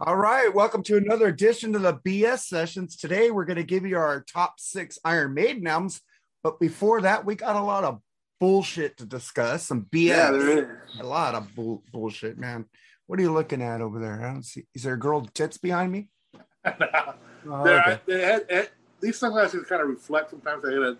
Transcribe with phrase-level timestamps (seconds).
[0.00, 2.96] All right, welcome to another edition of the BS sessions.
[2.96, 6.00] Today we're going to give you our top six Iron Maiden albums,
[6.44, 8.00] but before that, we got a lot of
[8.38, 9.64] bullshit to discuss.
[9.66, 11.00] Some BS, Yeah, there is.
[11.00, 12.66] a lot of bull- bullshit, man.
[13.06, 14.22] What are you looking at over there?
[14.24, 14.66] I don't see.
[14.72, 16.08] Is there a girl tits behind me?
[17.50, 17.92] Oh, There, okay.
[17.92, 18.70] I- they had- had-
[19.00, 20.30] these sunglasses kind of reflect.
[20.30, 20.98] Sometimes they gotta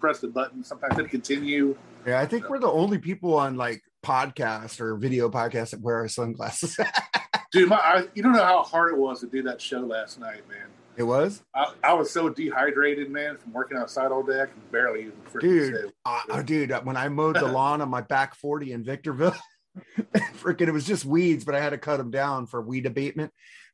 [0.00, 0.62] press the button.
[0.64, 1.76] Sometimes they continue.
[2.06, 5.96] Yeah, I think we're the only people on like podcast or video podcast that wear
[5.96, 6.78] our sunglasses.
[7.52, 10.20] Dude, my, I, you don't know how hard it was to do that show last
[10.20, 10.68] night, man.
[10.96, 14.42] it was, I, I was so dehydrated, man, from working outside all day.
[14.42, 15.92] I can barely even dude.
[16.04, 19.34] Uh, dude, when I mowed the lawn on my back 40 in Victorville,
[20.38, 23.32] freaking, it was just weeds, but I had to cut them down for weed abatement.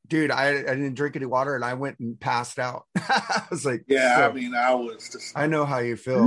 [0.09, 2.85] Dude, I, I didn't drink any water and I went and passed out.
[2.97, 5.37] I was like, Yeah, so- I mean, I was just.
[5.37, 6.27] I know how you feel.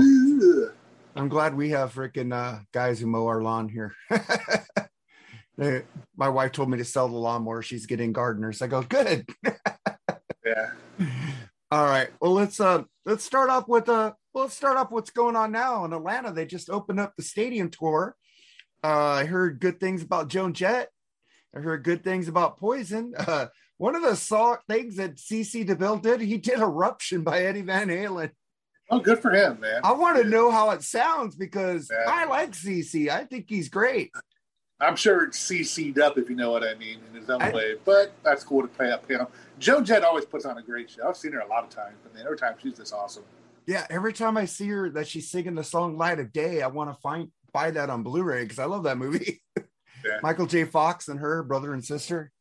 [1.16, 3.96] I'm glad we have freaking uh, guys who mow our lawn here.
[5.60, 5.84] They-
[6.16, 7.62] my wife told me to sell the lawnmower.
[7.62, 8.62] She's getting gardeners.
[8.62, 9.28] I go, good.
[10.46, 10.72] Yeah.
[11.70, 12.10] All right.
[12.20, 15.52] Well, let's uh let's start off with uh well, let's start off what's going on
[15.52, 16.32] now in Atlanta.
[16.34, 18.16] They just opened up the stadium tour.
[18.84, 20.90] Uh, I heard good things about Joan Jett.
[21.56, 23.14] I heard good things about Poison.
[23.28, 27.62] Uh, one of the saw things that CC DeVille did, he did Eruption by Eddie
[27.62, 28.32] Van Halen.
[28.90, 29.82] Oh, good for him, man.
[29.84, 32.12] I want to know how it sounds because Yeah.
[32.12, 33.10] I like CC.
[33.10, 34.12] I think he's great.
[34.82, 37.52] I'm sure it's CC'd up, if you know what I mean, in his own I-
[37.52, 37.76] way.
[37.84, 39.28] But that's cool to play up him.
[39.60, 41.08] Joan Jett always puts on a great show.
[41.08, 43.24] I've seen her a lot of times, but man, every time she's just awesome.
[43.68, 46.68] Yeah, every time I see her that she's singing the song Light of Day, I
[46.68, 49.42] want to find buy that on Blu-ray because I love that movie.
[50.06, 50.20] Yeah.
[50.24, 50.64] Michael J.
[50.64, 52.32] Fox and her brother and sister.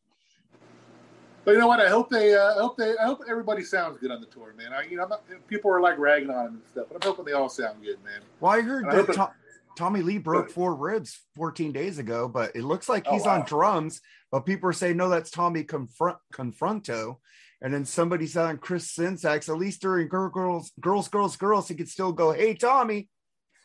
[1.45, 1.81] But you know what?
[1.81, 4.55] I hope they, uh, I hope they, I hope everybody sounds good on the tour,
[4.57, 4.73] man.
[4.73, 7.11] I, you know, I'm not, people are like ragging on them and stuff, but I'm
[7.11, 8.21] hoping they all sound good, man.
[8.39, 9.33] Well, I heard that hope it- To-
[9.79, 13.45] Tommy Lee broke four ribs 14 days ago, but it looks like Oh, he's on
[13.45, 14.01] drums.
[14.33, 17.19] But people are saying no, that's Tommy Confront Confronto.
[17.63, 21.69] And then somebody said on Chris Synsax, at least during Girl Girls Girls Girls Girls,
[21.69, 23.09] he could still go, "Hey Tommy."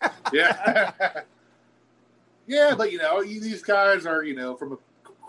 [0.34, 0.92] Yeah,
[2.46, 4.78] yeah, but you know, these guys are, you know, from a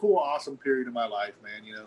[0.01, 1.65] cool, awesome period of my life, man.
[1.65, 1.87] You know,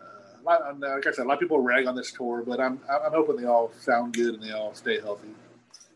[0.00, 3.12] uh, like I said, a lot of people rag on this tour, but I'm, I'm
[3.12, 5.28] hoping they all sound good and they all stay healthy.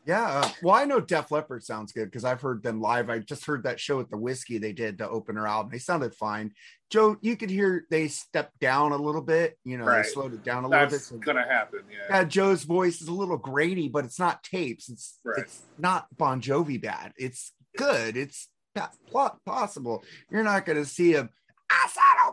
[0.07, 3.11] Yeah, uh, well, I know Def Leppard sounds good because I've heard them live.
[3.11, 5.73] I just heard that show at the Whiskey they did to open their album.
[5.73, 6.53] They sounded fine.
[6.91, 9.59] Joe, you could hear they stepped down a little bit.
[9.65, 10.05] You know, Right.
[10.05, 10.91] they slowed it down a little bit.
[10.93, 11.81] That's So, gonna happen.
[11.91, 12.19] Yeah.
[12.19, 14.89] yeah, Joe's voice is a little grainy, but it's not tapes.
[14.89, 15.41] It's Right.
[15.41, 17.13] it's not Bon Jovi bad.
[17.17, 18.17] It's good.
[18.17, 20.05] It's po- po- possible.
[20.31, 21.31] You're not going to see him.
[21.69, 22.33] I said, oh,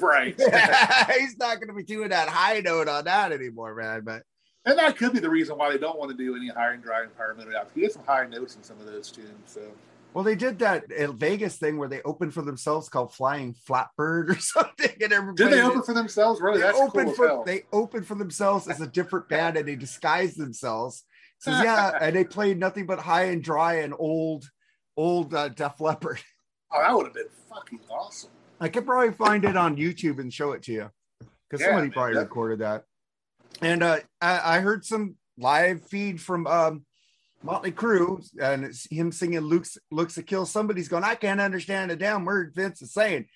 [0.00, 0.34] Right.
[1.18, 4.02] He's not going to be doing that high note on that anymore, man.
[4.04, 4.22] But
[4.66, 6.82] And that could be the reason why they don't want to do any high and
[6.82, 7.68] dry environmental apps.
[7.74, 9.30] You get some high notes in some of those tunes.
[9.46, 9.62] So
[10.12, 14.28] Well, they did that uh, Vegas thing where they opened for themselves called Flying Flatbird
[14.30, 16.40] or something, and everybody did they open for themselves?
[16.40, 16.58] Really?
[16.58, 17.44] they That's opened cool for hell.
[17.44, 21.04] they opened for themselves as a different band and they disguised themselves.
[21.38, 24.50] Says yeah, and they played nothing but high and dry and old,
[24.96, 26.18] old uh, Def Leppard.
[26.72, 28.30] oh, that would have been fucking awesome.
[28.58, 30.90] I could probably find it on YouTube and show it to you
[31.20, 32.82] because Yeah, somebody man, probably that- recorded that.
[33.62, 36.84] And uh, I, I heard some live feed from um,
[37.42, 41.90] Motley Crue and it's him singing "Luke's Looks to Kill." Somebody's going, I can't understand
[41.90, 43.26] a damn word Vince is saying.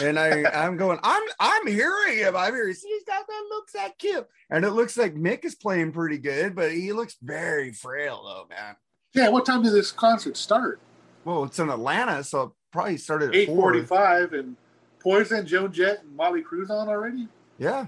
[0.00, 2.36] And I, I'm going, I'm, I'm hearing him.
[2.36, 2.74] I'm hearing.
[2.74, 6.54] He's got that looks that kill, and it looks like Mick is playing pretty good,
[6.54, 8.76] but he looks very frail though, man.
[9.14, 9.28] Yeah.
[9.30, 10.80] What time did this concert start?
[11.24, 14.56] Well, it's in Atlanta, so it probably started at Eight forty-five, and
[15.00, 17.26] Poison, Joan Jett, and Molly Cruz on already.
[17.58, 17.86] Yeah,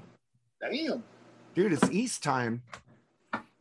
[0.60, 1.02] Damn.
[1.54, 2.62] Dude, it's East time.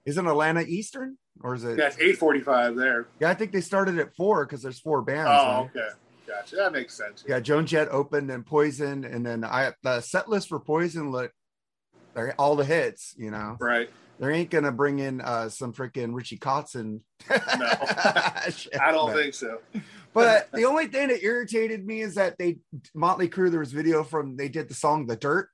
[0.06, 1.78] Isn't Atlanta Eastern or is it?
[1.78, 3.07] That's eight forty-five there.
[3.19, 5.29] Yeah, I think they started at four because there's four bands.
[5.31, 5.69] Oh, right?
[5.75, 5.90] okay.
[6.28, 6.56] Gotcha.
[6.56, 7.24] That makes sense.
[7.28, 11.31] Yeah, Joan Jett opened and Poison, and then I the set list for Poison look
[12.16, 13.13] they're all the hits.
[13.18, 13.90] You know, Right.
[14.19, 17.01] they ain't gonna bring in uh some freaking Richie Kotzen.
[17.30, 19.59] Shit, I don't think so.
[20.13, 22.57] But the only thing that irritated me is that they
[22.96, 23.51] Motley Crue.
[23.51, 25.50] There was video from they did the song "The Dirt,"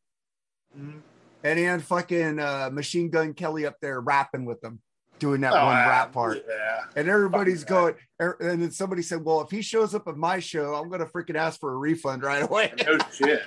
[0.77, 1.01] Mhm.
[1.43, 4.79] And he had fucking uh, Machine Gun Kelly up there rapping with them,
[5.19, 6.43] doing that Oh, one ah, rap part.
[6.47, 6.79] Yeah.
[6.95, 10.39] And everybody's going, er- and then somebody said, "Well, if he shows up at my
[10.39, 13.43] show, I'm gonna freaking ask for a refund right away." No shit.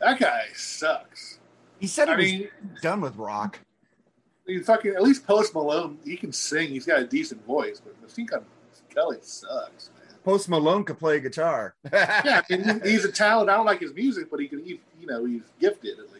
[0.00, 1.38] That guy sucks.
[1.80, 2.48] He said he I was mean,
[2.82, 3.58] done with rock.
[4.46, 6.68] you fucking at least Post Malone, he can sing.
[6.70, 8.44] He's got a decent voice, but Machine Gun
[8.94, 10.14] Kelly sucks, man.
[10.24, 11.74] Post Malone could play guitar.
[11.92, 13.48] Yeah, I mean, he's a talent.
[13.50, 14.64] I don't like his music, but he can.
[14.64, 16.17] He, you know, he's gifted at least.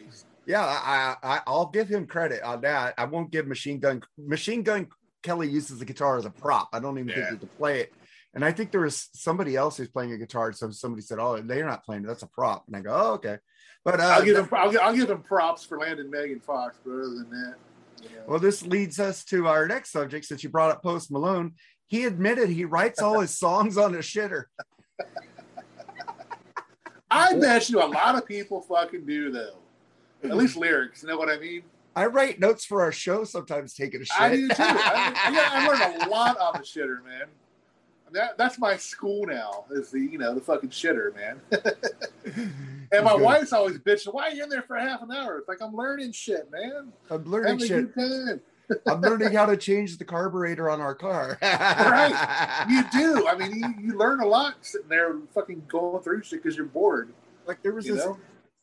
[0.49, 2.95] Yeah, I, I I'll give him credit on that.
[2.97, 4.87] I won't give Machine Gun Machine Gun
[5.21, 6.69] Kelly uses the guitar as a prop.
[6.73, 7.15] I don't even Yeah.
[7.15, 7.93] think he could play it.
[8.33, 10.51] And I think there was somebody else who's playing a guitar.
[10.53, 12.01] So somebody said, "Oh, they're not playing.
[12.01, 13.37] That's a prop." And I go, "Oh, okay."
[13.85, 14.49] But uh, I'll give them.
[14.51, 16.79] I'll, I'll give them props for landing Megan Fox.
[16.83, 17.55] But other than that,
[18.01, 18.23] you know.
[18.27, 20.25] well, this leads us to our next subject.
[20.25, 21.53] Since you brought up Post Malone,
[21.85, 24.45] he admitted he writes all his songs on a shitter.
[27.11, 29.59] I bet you a lot of people fucking do though.
[30.23, 31.01] At least lyrics.
[31.01, 31.63] You know what I mean?
[31.95, 34.21] I write notes for our show sometimes, taking a shit.
[34.21, 34.53] I do too.
[34.59, 35.13] I,
[35.53, 37.27] I, I learned a lot on the shitter, man.
[38.11, 39.65] That, that's my school now.
[39.69, 41.39] Is the you know the fucking shitter, man.
[42.91, 45.47] and my wife's always bitching, "Why are you in there for half an hour?" It's
[45.47, 46.91] like I'm learning shit, man.
[47.11, 47.89] I'm learning shit.
[48.87, 51.37] I'm learning how to change the carburetor on our car.
[51.41, 52.65] Right.
[52.69, 53.27] You do.
[53.27, 56.67] I mean, you, you learn a lot sitting there, fucking going through shit because you're
[56.67, 57.11] bored.
[57.47, 58.17] Like there was You this know?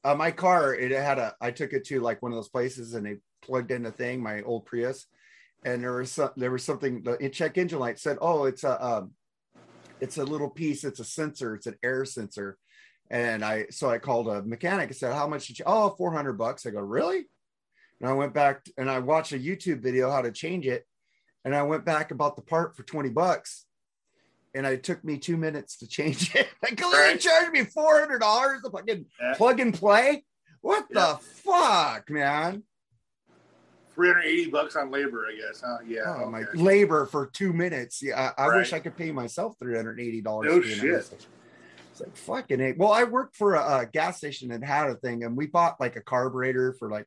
[0.07, 2.95] Uh, my car it had a i took it to like one of those places
[2.95, 5.07] and they plugged in a thing my old prius.
[5.65, 8.85] And there was some there was something the check engine light said oh it's a
[8.85, 9.13] um
[10.01, 12.57] it's a little piece it's a sensor it's an air sensor.
[13.11, 16.35] And i so i called a mechanic and said how much did you oh 400
[16.35, 16.67] bucks.
[16.67, 17.27] I go really?
[18.01, 20.87] And i went back and i watched a youtube video how to change it.
[21.45, 23.66] And i went back and bought the part for 20 bucks
[24.55, 26.49] and it took me two minutes to change it.
[26.63, 27.19] Like, Right.
[27.21, 29.35] charged me four hundred dollars to fucking Yeah.
[29.35, 30.25] plug and play.
[30.61, 31.01] What Yeah.
[31.13, 32.63] the fuck, man?
[33.95, 35.63] 380 bucks on labor, I guess.
[35.65, 35.79] Huh?
[35.87, 36.03] Yeah.
[36.07, 38.03] oh my labor for two minutes.
[38.03, 40.51] Yeah, I, I wish I could pay myself three hundred eighty dollars.
[40.51, 40.95] No shit.
[41.93, 42.77] It's like fucking.
[42.77, 45.81] Well, I worked for a, a gas station that had a thing, and we bought
[45.81, 47.07] like a carburetor for like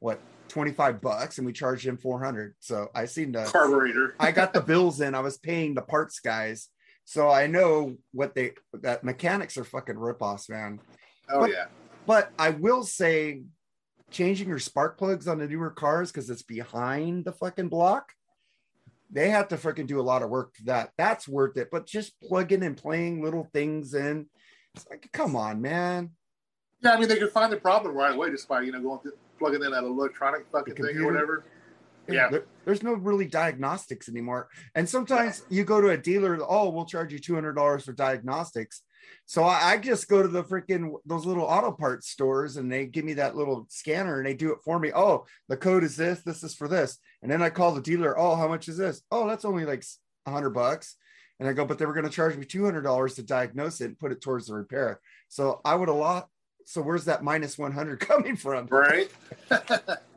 [0.00, 2.56] what twenty five bucks, and we charged him four hundred.
[2.58, 4.16] So I seen the Carburetor.
[4.18, 5.14] I got the bills in.
[5.14, 6.68] I was paying the parts guys,
[7.04, 10.80] so I know what they that mechanics are fucking ripoffs, man.
[11.30, 11.66] Oh But- yeah.
[12.06, 13.44] But I will say,
[14.10, 18.12] changing your spark plugs on the newer cars because it's behind the fucking block,
[19.10, 20.90] they have to fucking do a lot of work for that.
[20.98, 21.68] That's worth it.
[21.72, 24.26] But just plugging and playing little things in,
[24.74, 26.10] it's like, come on, man.
[26.82, 29.00] Yeah, I mean they can find the problem right away just by you know going
[29.00, 31.44] through, plugging in that electronic fucking thing or whatever.
[32.08, 32.28] Yeah.
[32.28, 34.48] There- there's no really diagnostics anymore.
[34.74, 38.82] And sometimes you go to a dealer, oh, we'll charge you $200 for diagnostics.
[39.26, 42.86] So I, I just go to the freaking those little auto parts stores and they
[42.86, 44.92] give me that little scanner and they do it for me.
[44.94, 46.98] Oh, the code is this, this is for this.
[47.22, 49.02] And then I call the dealer, oh, how much is this?
[49.10, 49.84] Oh, that's only like
[50.26, 50.96] a hundred bucks.
[51.40, 53.98] And I go, but they were going to charge me $200 to diagnose it and
[53.98, 55.00] put it towards the repair.
[55.28, 56.28] So I would a lot.
[56.64, 58.66] So where's that minus 100 coming from?
[58.68, 59.10] Right.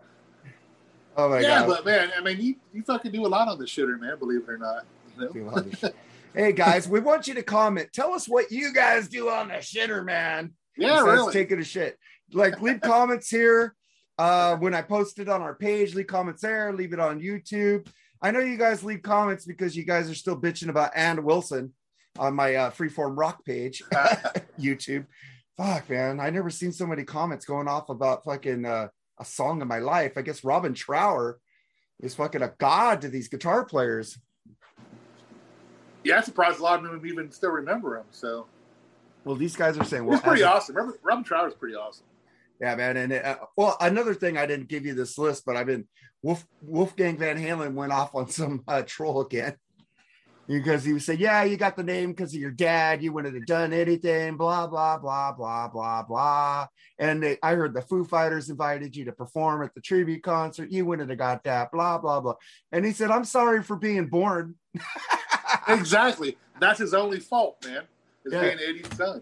[1.18, 1.68] Oh my yeah, God.
[1.68, 4.42] but man, I mean you, you fucking do a lot on the shitter, man, believe
[4.42, 4.86] it or not.
[5.16, 5.32] You know?
[5.32, 5.96] do a lot of shit.
[6.36, 7.90] hey guys, we want you to comment.
[7.92, 10.54] Tell us what you guys do on the shitter, man.
[10.78, 11.34] Yeah, besides really.
[11.34, 11.98] taking a shit.
[12.32, 13.76] Like leave comments here.
[14.20, 16.72] Uh, when I post it on our page, leave comments there.
[16.74, 17.88] Leave it on YouTube.
[18.22, 21.74] I know you guys leave comments because you guys are still bitching about Ann Wilson
[22.18, 23.84] on my uh, freeform rock page,
[24.60, 25.06] YouTube.
[25.56, 28.88] Fuck, man, I never seen so many comments going off about fucking uh,
[29.20, 30.14] a song of my life.
[30.18, 31.40] I guess Robin Trower
[32.00, 34.18] is fucking a god to these guitar players.
[36.04, 38.06] yeah, I'm surprised a lot of them even still remember him.
[38.12, 38.46] So
[39.26, 40.76] Well, these guys are saying, well, it's pretty a- awesome.
[40.76, 42.06] Robin, Robin Trower's pretty awesome.
[42.62, 42.98] Yeah, man.
[42.98, 45.88] And uh, well, another thing I didn't give you this list, but I've been
[46.24, 49.56] Wolf Wolfgang Van Halen went off on some uh, troll again
[50.48, 53.04] because he would say, "Yeah, you got the name because of your dad.
[53.04, 56.68] You wouldn't have done anything." Blah blah blah blah blah blah.
[57.00, 60.72] And they, I heard the Foo Fighters invited you to perform at the tribute concert.
[60.72, 61.72] You wouldn't have got that.
[61.72, 62.36] Blah blah blah.
[62.72, 64.56] And he said, "I'm sorry for being born."
[65.68, 66.38] exactly.
[66.60, 67.84] That's his only fault, man.
[68.26, 68.42] Is Yeah.
[68.42, 69.22] being Eddie's son.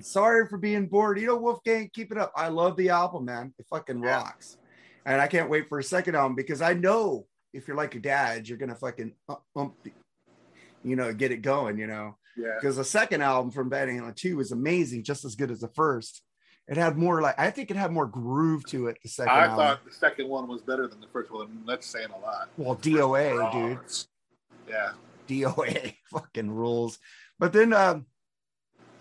[0.00, 1.18] sorry for being bored.
[1.18, 2.32] You know, Wolfgang, keep it up.
[2.36, 3.52] I love the album, man.
[3.58, 4.18] It fucking Yeah.
[4.22, 4.56] rocks.
[5.04, 8.02] And I can't wait for a second album because I know if you're like your
[8.02, 9.92] dad, you're gonna fucking um, ump the-
[10.88, 12.16] you know, get it going, you know.
[12.36, 12.54] Yeah.
[12.60, 15.68] Because the second album from Van Halen 2 was amazing, just as good as the
[15.68, 16.22] first.
[16.68, 18.98] It had more like I think it had more groove to it.
[19.02, 19.56] The second I album.
[19.56, 21.62] thought the second one was better than the first one.
[21.66, 22.50] That's saying a lot.
[22.58, 23.78] well, DOA, dude.
[24.68, 24.90] Yeah.
[25.28, 26.98] DOA fucking rules.
[27.38, 28.04] But then um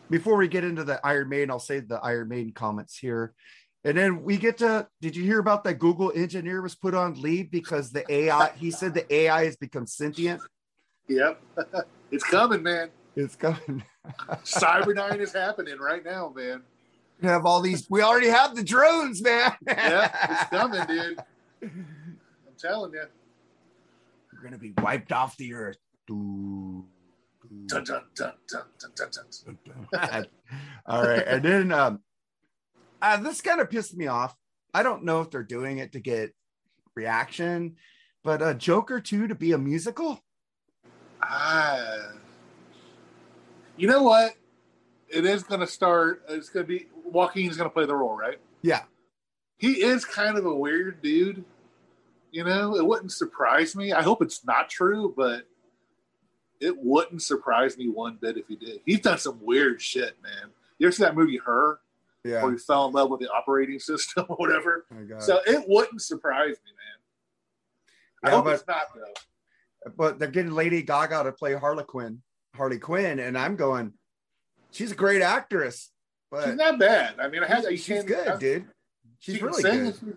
[0.09, 3.33] before we get into the Iron Maiden, I'll say the Iron Maiden comments here.
[3.83, 7.21] And then we get to did you hear about that Google engineer was put on
[7.21, 10.41] leave because the AI he said the AI has become sentient?
[11.07, 11.41] Yep.
[12.11, 12.89] it's coming, man.
[13.15, 13.83] It's coming.
[14.43, 16.61] Cyberdyne is happening right now, man.
[17.21, 19.53] We have all these, we already have the drones, man.
[19.65, 21.19] Yeah, it's coming, dude.
[21.63, 23.03] I'm telling you.
[24.31, 25.77] We're gonna be wiped off the earth.
[27.65, 28.33] Dun, dun, dun.
[30.85, 31.23] All right.
[31.25, 32.01] And then um
[33.01, 34.35] uh, this kind of pissed me off.
[34.73, 36.35] I don't know if they're doing it to get
[36.95, 37.77] reaction,
[38.23, 40.19] but uh Joker 2 to be a musical.
[41.29, 42.11] Ah,
[43.75, 44.33] You know what?
[45.09, 46.23] It is going to start.
[46.29, 48.39] It's going to be Joaquin's going to play the role, right?
[48.61, 48.83] Yeah.
[49.57, 51.43] He is kind of a weird dude.
[52.31, 53.93] You know, it wouldn't surprise me.
[53.93, 55.47] I hope it's not true, but
[56.59, 58.81] it wouldn't surprise me one bit if he did.
[58.85, 60.49] He's done some weird shit, man.
[60.77, 61.79] You ever see that movie Her?
[62.23, 62.43] Yeah.
[62.43, 64.85] Where he fell in love with the operating system or whatever.
[64.91, 65.19] Oh.
[65.19, 66.71] So it wouldn't surprise me,
[68.23, 68.31] man.
[68.31, 69.13] I hope but- it's not though.
[69.95, 72.21] But they're getting Lady Gaga to play Harley Quinn,
[72.55, 73.93] Harley Quinn, and I'm going,
[74.71, 75.91] she's a great actress,
[76.31, 77.15] but She's not bad.
[77.19, 78.65] I mean, I had she's can't- good, dude.
[79.19, 79.95] She's she really good.
[79.95, 80.13] She's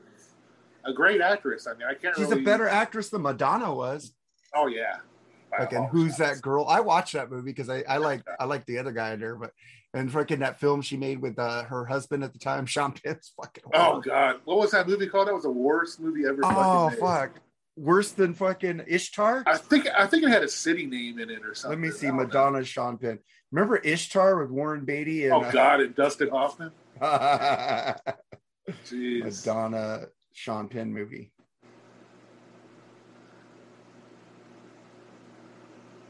[0.85, 1.67] A great actress.
[1.67, 2.17] I mean, I can't.
[2.17, 4.15] She's really, a better actress than Madonna was.
[4.55, 4.97] Oh yeah.
[5.59, 6.67] And who's that girl?
[6.69, 9.35] I watched that movie because I, I like I like the other guy in there,
[9.37, 9.53] but
[9.95, 13.33] and freaking that film she made with uh, her husband at the time, Sean Penn's
[13.37, 13.65] fucking.
[13.75, 15.29] Oh god, what was that movie called?
[15.29, 16.41] That was the worst movie ever.
[16.45, 17.43] Oh fucking made.
[17.77, 19.45] Worse than fucking Ishtar.
[19.47, 21.81] I think I think it had a city name in it or something.
[21.81, 22.25] Let me see don't know.
[22.25, 23.19] Madonna, Sean Penn.
[23.53, 26.73] Remember Ishtar with Warren Beatty and Oh god, and Dustin Hoffman.
[27.01, 27.95] uh,
[28.87, 29.25] Jeez.
[29.47, 31.33] Madonna, Sean Penn movie.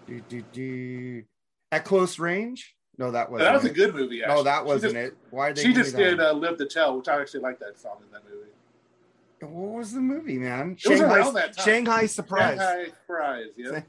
[0.07, 1.23] Do, do, do.
[1.71, 2.75] At close range?
[2.99, 3.47] No, that wasn't.
[3.47, 4.23] that was a good movie.
[4.23, 4.37] Actually.
[4.37, 5.17] No, that wasn't just- it.
[5.31, 5.62] Why did they?
[5.62, 8.25] She just did uh, "Live to Tell," which I actually like that song in that
[8.25, 8.50] movie.
[9.49, 10.76] What was the movie, man?
[10.76, 11.64] Shanghai, around that time.
[11.64, 12.59] Shanghai Surprise.
[12.59, 13.47] Shanghai Surprise.
[13.56, 13.80] Yeah,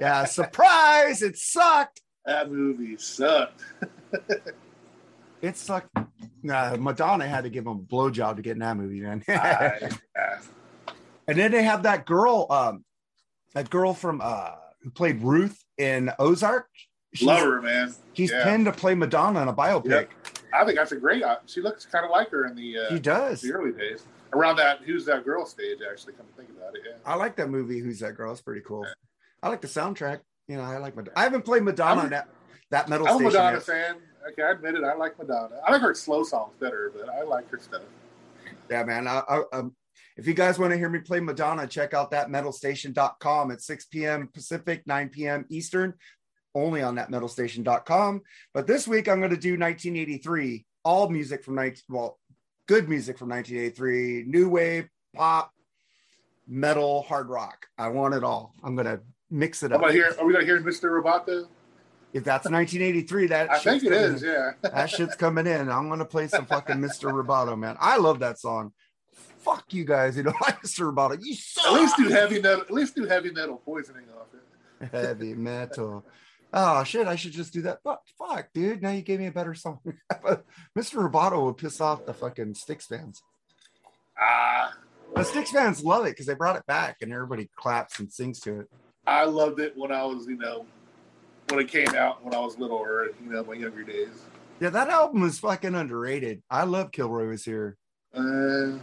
[0.00, 1.22] yeah, surprise!
[1.22, 2.00] It sucked.
[2.26, 3.62] that movie sucked.
[5.42, 5.90] It sucked.
[6.42, 9.22] Nah, Madonna had to give him a blowjob to get in that movie, man.
[9.28, 10.38] I- yeah.
[11.28, 12.82] and then they have that girl, um,
[13.52, 16.68] that girl from uh who played Ruth in Ozark.
[17.12, 17.94] She's, Love her, man.
[18.14, 18.44] She's Yeah.
[18.44, 19.90] pinned to play Madonna in a biopic.
[19.90, 20.10] Yep.
[20.54, 21.22] I think that's a great.
[21.22, 23.40] uh, She looks kind of like her in the, uh, She does.
[23.42, 24.04] the early days.
[24.34, 25.78] Around that, who's that girl stage?
[25.88, 26.96] Actually, come to think about it, yeah.
[27.06, 27.78] I like that movie.
[27.78, 28.32] Who's that girl?
[28.32, 28.86] It's pretty cool.
[29.42, 30.20] I like the soundtrack.
[30.48, 31.14] You know, I like Madonna.
[31.16, 32.28] I haven't played Madonna I'm- that
[32.70, 33.20] that metal I'm a.
[33.24, 33.62] Madonna yet.
[33.62, 33.96] fan.
[34.32, 34.84] Okay, I admit it.
[34.84, 35.56] I like Madonna.
[35.66, 37.82] I like her slow songs better, but I like her stuff.
[38.70, 39.06] Yeah, man.
[39.06, 39.76] I, I, um,
[40.16, 43.84] if you guys want to hear me play Madonna, check out that metalstation.com at 6
[43.86, 44.28] p.m.
[44.32, 45.44] Pacific, 9 p.m.
[45.50, 45.94] Eastern,
[46.54, 48.22] only on that metalstation.com.
[48.54, 52.18] But this week I'm going to do 1983, all music from 19, well,
[52.66, 55.52] good music from 1983, new wave, pop,
[56.46, 57.66] metal, hard rock.
[57.78, 58.54] I want it all.
[58.62, 59.80] I'm to mix it up.
[59.80, 59.92] gonna.
[60.18, 60.90] Are we gonna hear Mr.
[61.02, 61.46] Roboto?
[62.12, 64.22] If that's 1983, that I think it is.
[64.22, 64.28] in.
[64.30, 64.50] Yeah.
[64.70, 65.68] That shit's coming in.
[65.68, 67.10] I'm gonna play some fucking Mr.
[67.12, 67.76] Roboto, man.
[67.80, 68.72] I love that song.
[69.38, 70.92] Fuck you guys, you don't like Mr.
[70.92, 71.18] Roboto.
[71.22, 71.66] You suck.
[71.66, 72.60] At least do heavy metal.
[72.62, 74.90] At least do heavy metal poisoning off it.
[74.92, 76.04] heavy metal.
[76.56, 77.82] Oh shit, I should just do that.
[77.82, 78.80] Fuck, fuck, dude.
[78.80, 79.80] Now you gave me a better song.
[80.78, 81.10] Mr.
[81.10, 83.22] Roboto would piss off the fucking Styx fans.
[84.16, 84.72] Ah,
[85.16, 88.38] The Styx fans love it because they brought it back and everybody claps and sings
[88.40, 88.66] to it.
[89.04, 90.64] I loved it when I was, you know,
[91.48, 94.22] when it came out when I was little or you know my younger days.
[94.60, 96.40] Yeah, that album is fucking underrated.
[96.48, 97.76] I love Kilroy was here.
[98.14, 98.78] Uh,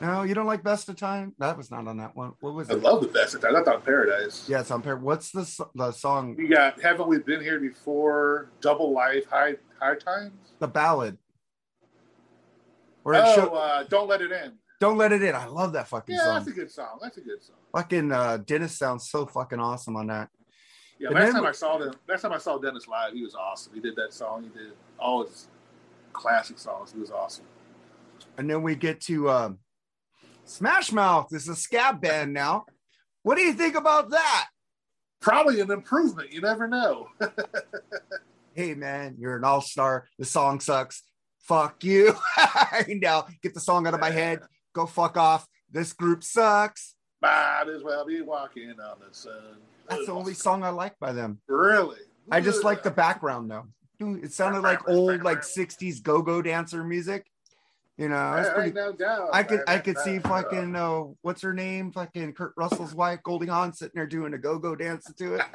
[0.00, 1.34] No, you don't like Best of Time?
[1.38, 2.32] That was not on that one.
[2.40, 2.82] What was I it?
[2.82, 3.56] love the best of Time.
[3.56, 4.46] I thought Paradise.
[4.48, 5.02] Yeah, it's on Paradise.
[5.04, 6.36] What's the the song?
[6.36, 8.50] We got Haven't We Been Here Before?
[8.60, 10.32] Double Life, High High Times.
[10.58, 11.16] The ballad.
[13.04, 14.52] Or Oh, show- uh, Don't Let It In.
[14.80, 15.34] don't let it in.
[15.34, 16.34] I love that fucking Yeah, song.
[16.34, 16.98] that's a good song.
[17.00, 17.56] That's a good song.
[17.72, 20.28] Fucking uh, Dennis sounds so fucking awesome on that.
[20.98, 23.34] Yeah, And last time I saw them, last time I saw Dennis live, he was
[23.34, 23.72] awesome.
[23.74, 24.42] He did that song.
[24.42, 25.48] He did all his
[26.12, 26.92] classic songs.
[26.92, 27.44] He was awesome.
[28.38, 29.58] And then we get to um,
[30.46, 31.32] Smash Mouth.
[31.32, 32.64] Is a scab band now.
[33.22, 34.48] What do you think about that?
[35.20, 36.32] Probably an improvement.
[36.32, 37.08] You never know.
[38.56, 40.08] Hey man, you're an all star.
[40.18, 41.02] The song sucks.
[41.40, 42.16] Fuck you.
[42.88, 44.40] now get the song out of my head.
[44.72, 45.46] Go fuck off.
[45.70, 46.94] This group sucks.
[47.20, 49.58] Might as well be walking on the sun.
[49.90, 51.38] That's the only song I like by them.
[51.48, 51.98] Really?
[52.30, 53.66] I just like the background though.
[54.00, 57.26] Dude, it sounded like old like 60s go-go dancer music.
[57.98, 59.30] You know, Yeah, pretty no doubt.
[59.32, 59.82] I could I man.
[59.84, 61.92] could see fucking uh, what's her name?
[61.92, 65.42] Fucking Kurt Russell's wife, Goldie Hawn, sitting there doing a go-go dance to it.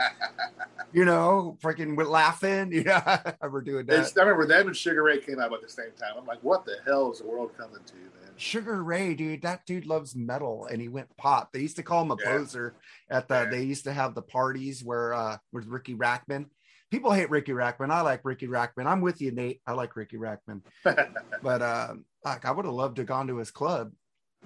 [0.94, 2.74] You know, freaking with laughing.
[2.74, 4.00] You know, I remember doing that.
[4.00, 6.16] It's, I remember them and Sugar Ray came out at the same time.
[6.18, 8.21] I'm like, what the hell is the world coming to, man?
[8.42, 11.52] Sugar Ray, dude, that dude loves metal and he went pop.
[11.54, 12.26] They used to call him a Yeah.
[12.38, 12.76] poser
[13.10, 13.50] at the Yeah.
[13.52, 16.48] they used to have the parties where uh with Riki Rachtman.
[16.90, 17.92] People hate Riki Rachtman.
[17.92, 18.86] I like Riki Rachtman.
[18.88, 19.62] I'm with you, Nate.
[19.66, 20.62] I like Riki Rachtman.
[21.44, 21.94] But uh
[22.26, 23.92] like I would have loved to have gone to his club,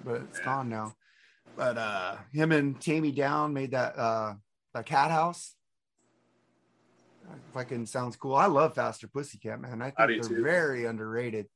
[0.04, 0.44] but it's Yeah.
[0.44, 0.94] gone now.
[1.56, 4.34] But uh him and Taime Downe made that uh
[4.74, 5.54] the cat house.
[7.54, 8.34] Fucking sounds cool.
[8.36, 9.80] I love Faster Pussycat, man.
[9.82, 10.44] I I think do they're too.
[10.44, 11.46] very underrated.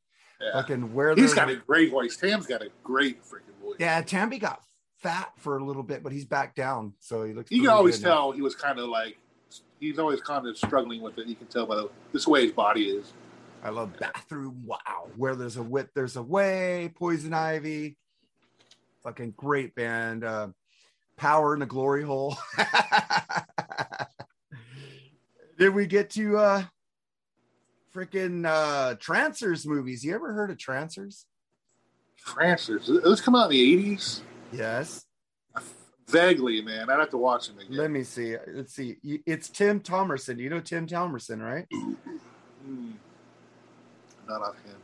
[0.41, 0.53] Yeah.
[0.55, 2.17] Fucking where He's got a great voice.
[2.17, 3.77] Tam's got a great freaking voice.
[3.79, 4.63] yeah, Taime got
[4.97, 7.51] fat for a little bit, but he's back down, so he looks.
[7.51, 8.15] You can always good now.
[8.15, 9.19] tell he was kind of like
[9.81, 11.27] he's always kind of struggling with it.
[11.27, 13.13] You can tell by the, this way his body is.
[13.63, 14.63] I love bathroom.
[14.65, 16.91] Wow, where there's a wit, there's a way.
[16.95, 17.99] Poison Ivy,
[19.03, 20.25] fucking great band.
[20.25, 20.49] Uh,
[21.17, 22.39] Power in the Glory Hole.
[25.59, 26.63] Did we get to uh
[27.95, 30.05] freaking uh Trancers movies?
[30.05, 31.27] You ever heard of Trancers?
[32.19, 32.91] Trancers.
[33.03, 34.23] Those come out in the eighties.
[34.53, 35.05] Yes.
[36.09, 36.91] Vaguely, man.
[36.91, 37.77] I'd have to watch them again.
[37.77, 38.37] Let me see.
[38.49, 38.97] Let's see.
[39.05, 40.39] It's Tim Thomerson.
[40.39, 41.67] You know Tim Thomerson, right?
[42.65, 42.91] Hmm.
[44.29, 44.77] Not offhand.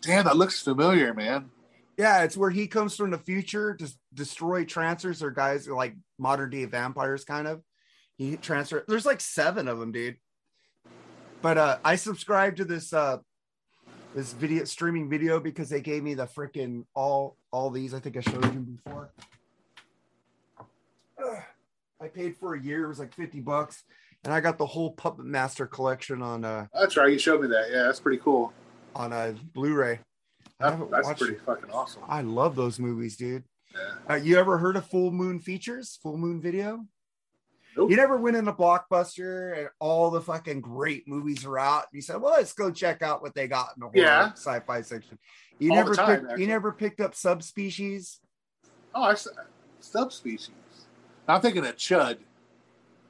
[0.00, 1.50] Damn, that looks familiar, man.
[1.98, 6.48] Yeah, it's where he comes from the future to destroy trancers or guys like modern
[6.50, 7.60] day vampires, kind of.
[8.16, 8.84] He transfer.
[8.86, 10.16] There's like seven of them, dude.
[11.42, 13.18] But uh, I subscribed to this uh,
[14.14, 17.94] this video streaming video because they gave me the freaking all all these.
[17.94, 19.10] I think I showed you before.
[20.58, 21.42] Ugh.
[22.00, 22.84] I paid for a year.
[22.84, 23.82] It was like fifty bucks,
[24.22, 27.10] and I got the whole Puppet Master collection on uh That's right.
[27.10, 27.70] You showed me that.
[27.72, 28.52] Yeah, that's pretty cool.
[28.94, 29.98] on a Blu-ray.
[30.60, 32.02] I That, that's watched pretty fucking awesome.
[32.08, 33.44] I love those movies, dude.
[33.74, 34.14] Yeah.
[34.14, 35.98] Uh, you ever heard of Full Moon Features?
[36.02, 36.84] Full Moon Video?
[37.76, 37.90] Nope.
[37.90, 41.82] You never went in a blockbuster and all the fucking great movies are out.
[41.84, 44.32] And you said, "Well, let's go check out what they got in the horror Yeah.
[44.32, 45.16] sci-fi section."
[45.60, 46.42] You All never time, picked, actually.
[46.42, 48.18] you never picked up Subspecies,
[48.94, 49.28] Oh, I s-
[49.80, 50.50] subspecies.
[51.28, 52.18] I'm thinking of Chud.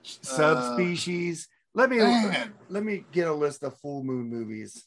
[0.02, 1.48] Subspecies.
[1.74, 4.86] let me Uh, Man, let me get a list of Full Moon movies.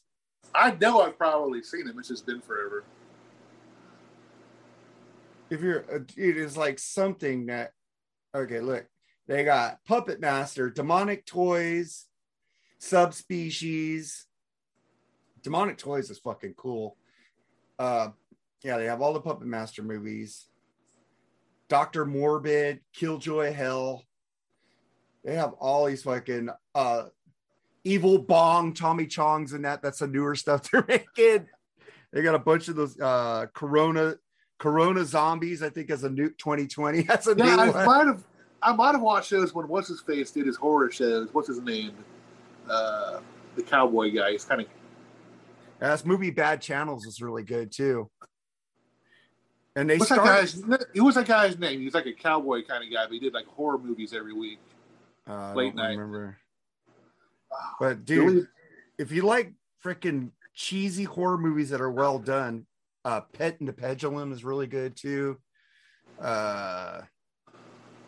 [0.54, 1.98] I know I've probably seen him.
[1.98, 2.84] It's just been forever.
[5.50, 7.72] If you're, uh, it is like something that.
[8.34, 8.86] Okay, look,
[9.26, 12.06] they got Puppet Master, Demonic Toys,
[12.78, 14.26] Subspecies.
[15.42, 16.96] Demonic Toys is fucking cool.
[17.78, 18.08] Uh,
[18.62, 20.46] yeah, they have all the Puppet Master movies.
[21.68, 24.04] Doctor Morbid, Killjoy Hell.
[25.24, 27.04] They have all these fucking uh
[27.84, 29.82] Evil Bong, Tommy Chong's and that.
[29.82, 31.46] That's the newer stuff they're making.
[32.12, 34.16] They got a bunch of those uh Corona
[34.58, 37.02] Corona zombies, I think, as a new 2020.
[37.08, 37.86] That's a Yeah, new I one.
[37.86, 38.24] might have.
[38.62, 41.30] I might have watched those when what's his face did his horror shows.
[41.32, 41.92] What's his name?
[42.70, 43.18] Uh,
[43.56, 44.30] the cowboy guy.
[44.32, 44.68] He's kind of
[45.80, 48.08] Yeah, this movie Bad Channels is really good too.
[49.74, 50.70] And they what's that started.
[50.70, 50.86] guy's?
[50.92, 51.80] He was that guy's name.
[51.80, 54.34] He was like a cowboy kind of guy, but he did like horror movies every
[54.34, 54.60] week.
[55.28, 55.98] Uh, I late don't night.
[55.98, 56.38] remember.
[57.80, 58.46] But dude, Really?
[58.98, 59.52] if you like
[59.84, 62.66] freaking cheesy horror movies that are well done,
[63.04, 65.38] uh, Pit and the Pendulum is really good too.
[66.20, 67.02] Uh,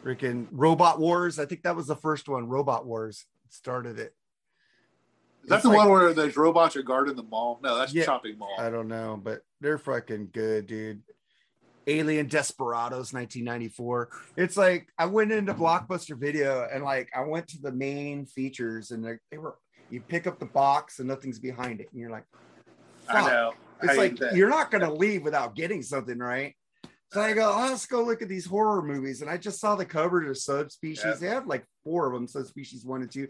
[0.04, 1.38] freaking Robot Wars.
[1.38, 2.48] I think that was the first one.
[2.48, 4.14] Robot Wars started it.
[5.42, 7.61] Is that It's the like- one where those robots are guarding the mall?
[7.62, 8.04] No, that's Yeah.
[8.04, 8.54] Chopping Mall.
[8.59, 11.02] I don't know, but they're fucking good, dude.
[11.87, 14.09] Alien Desperados 1994.
[14.37, 18.90] It's like I went into Blockbuster Video and like I went to the main features
[18.90, 19.57] and they, they were
[19.90, 22.25] you pick up the box and nothing's behind it and you're like,
[23.09, 23.33] I fuck.
[23.33, 23.53] know.
[23.83, 26.55] It's I like you're not gonna leave without getting something, right?
[27.12, 29.77] So I go, oh, let's go look at these horror movies, and I just saw
[29.77, 31.05] the cover to Subspecies.
[31.05, 31.14] Yeah.
[31.14, 33.29] They have like four of them, Subspecies one and two.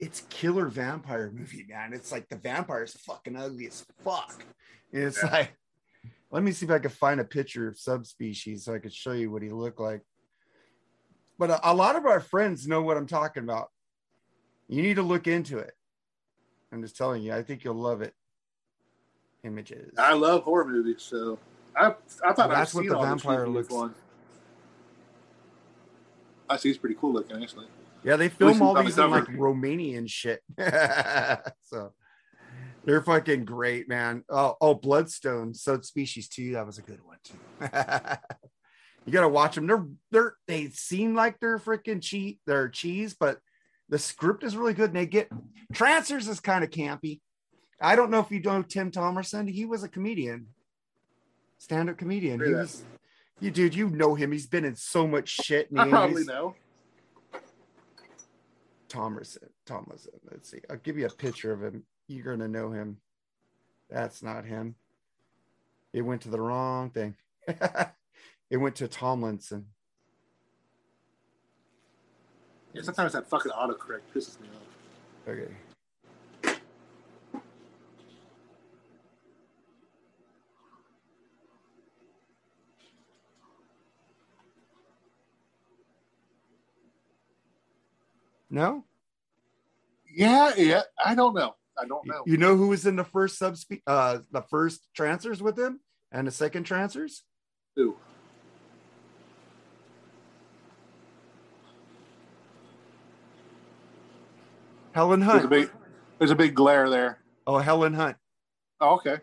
[0.00, 1.92] It's killer vampire movie, man.
[1.92, 4.42] It's like the vampires fucking ugly as fuck.
[4.92, 5.30] And it's Yeah.
[5.30, 5.54] like,
[6.36, 9.12] let me see if I can find a picture of Subspecies so I could show
[9.12, 10.02] you what he looked like.
[11.38, 13.68] But a, a lot of our friends know what I'm talking about.
[14.68, 15.72] You need to look into it.
[16.70, 18.12] I'm just telling you, I think you'll love it.
[19.44, 19.94] Images.
[19.96, 21.38] I love horror movies, so
[21.74, 23.92] I I thought Well, I'd that's what the vampire looks- like.
[26.50, 26.68] I see.
[26.68, 27.66] He's pretty cool looking, actually.
[28.04, 29.24] Yeah, they film all these in like.
[29.24, 30.42] Romanian shit.
[31.62, 31.94] so
[32.86, 34.22] they're fucking great, man.
[34.30, 37.34] Oh, oh, Bloodstone, Subspecies 2, that was a good one too.
[39.04, 39.66] you gotta watch them.
[39.66, 43.38] They're they're they seem like they're freaking cheat, they're cheese, but
[43.88, 44.90] the script is really good.
[44.90, 45.28] And they get
[45.72, 47.20] Trancers is kind of campy.
[47.80, 49.50] I don't know if you know Tim Thomerson.
[49.50, 50.46] He was a comedian,
[51.58, 52.42] stand-up comedian.
[52.42, 52.84] He was
[53.40, 54.30] you dude, you know him.
[54.30, 55.68] He's been in so much shit.
[55.76, 56.54] I probably know.
[58.88, 59.48] Thomerson.
[59.66, 60.14] Thomerson.
[60.30, 60.60] Let's see.
[60.70, 61.84] I'll give you a picture of him.
[62.08, 62.98] You're gonna know him.
[63.90, 64.76] That's not him.
[65.92, 67.16] It went to the wrong thing.
[67.48, 69.66] it went to Tomlinson.
[72.72, 75.32] Yeah, sometimes that fucking autocorrect pisses me off.
[75.32, 75.52] Okay.
[88.50, 88.84] No?
[90.14, 90.82] Yeah, yeah.
[91.04, 91.54] I don't know.
[91.78, 92.22] I don't know.
[92.26, 95.80] You know who was in the first subspe- uh the first transfers with him
[96.12, 97.22] and the second transfers?
[97.76, 97.96] Who?
[104.92, 105.50] Helen Hunt.
[105.50, 105.70] There's a big,
[106.18, 107.18] there's a big glare there.
[107.46, 108.16] Oh, Helen Hunt.
[108.80, 109.18] Oh, okay.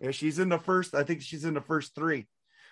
[0.00, 0.94] Yeah, she's in the first.
[0.94, 2.26] I think she's in the first three.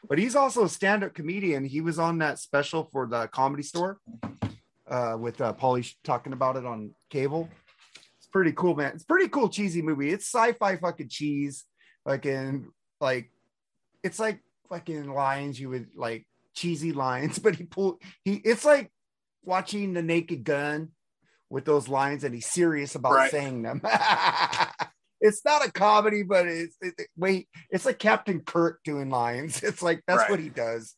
[0.08, 1.64] But he's also a stand-up comedian.
[1.64, 3.98] He was on that special for the Comedy Store
[4.88, 7.48] uh, with uh, Paulie talking about it on cable.
[8.36, 8.92] Pretty cool, man.
[8.92, 10.10] It's a pretty cool cheesy movie.
[10.10, 11.64] It's sci-fi fucking cheese,
[12.04, 12.68] like in
[13.00, 13.30] like
[14.02, 18.34] it's like fucking lines you would like cheesy lines, but he pulled he.
[18.34, 18.92] It's like
[19.42, 20.90] watching the Naked Gun
[21.48, 23.30] with those lines, and he's serious about Right.
[23.30, 23.80] saying them.
[25.22, 29.62] it's not a comedy, but it's it, it- wait, it's like Captain Kirk doing lines.
[29.62, 30.30] It's like that's Right.
[30.30, 30.94] what he does.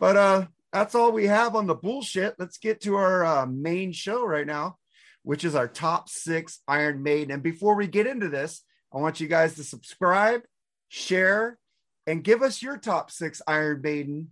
[0.00, 2.34] But uh, that's all we have on the bullshit.
[2.36, 4.76] Let's get to our uh, main show right now,
[5.24, 7.32] which is our top six Iron Maiden.
[7.32, 10.42] And before we get into this, I want you guys to subscribe,
[10.88, 11.58] share,
[12.06, 14.30] and give us your top six Iron Maiden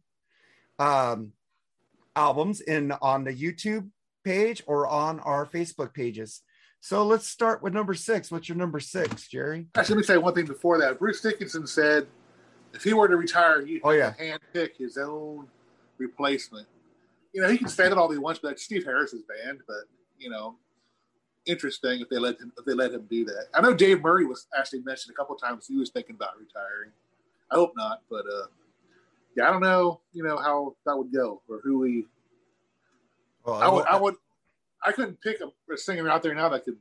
[0.78, 1.32] um,
[2.14, 3.88] albums in on the YouTube
[4.24, 6.42] page or on our Facebook pages.
[6.80, 8.30] So let's start with number six.
[8.30, 9.66] What's your number six, Jerry?
[9.76, 10.98] Actually, let me say one thing before that.
[10.98, 12.06] Bruce Dickinson said
[12.74, 14.12] if he were to retire, he'd Oh, yeah.
[14.18, 15.46] hand pick his own
[15.98, 16.66] replacement.
[17.32, 19.60] You know, he can stand it all he wants, but that's Steve Harris's band.
[19.66, 19.84] But
[20.18, 20.56] you know,
[21.46, 23.46] interesting if they let him if they let him do that.
[23.54, 26.90] I know Dave Murray was actually mentioned a couple times he was thinking about retiring.
[27.50, 28.46] I hope not, but uh,
[29.36, 30.00] yeah, I don't know.
[30.12, 32.06] You know how that would go or who we.
[33.44, 33.86] Well, I would.
[33.86, 34.14] I would.
[34.84, 36.76] I couldn't pick a, a singer out there now that could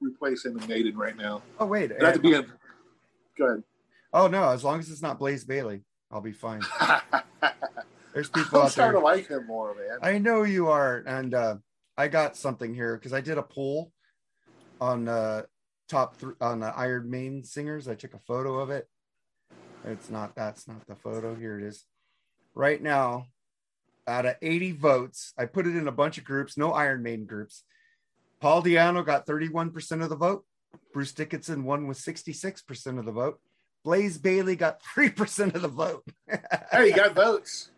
[0.00, 1.42] replace him in Maiden right now.
[1.58, 1.90] oh wait.
[2.00, 2.42] Have to be a.
[3.38, 3.62] Go ahead.
[4.12, 6.62] Oh no, as long as it's not Blaze Bayley, I'll be fine.
[8.14, 8.70] There's people I'm out there.
[8.70, 9.98] starting to like him more, man.
[10.00, 11.56] I know you are, and uh,
[11.98, 13.92] I got something here because I did a poll
[14.80, 15.42] on uh,
[15.88, 17.88] top th- on the Iron Maiden singers.
[17.88, 18.86] I took a photo of it.
[19.84, 21.34] It's not that's not the photo.
[21.34, 21.84] Here it is.
[22.54, 23.26] Right now,
[24.06, 27.26] out of 80 votes, I put it in a bunch of groups, no Iron Maiden
[27.26, 27.64] groups.
[28.40, 30.44] Paul Di'Anno got 31% of the vote.
[30.92, 33.40] Bruce Dickinson won with 66% of the vote.
[33.84, 36.04] Blaze Bayley got 3% of the vote.
[36.70, 37.70] Hey, you got votes.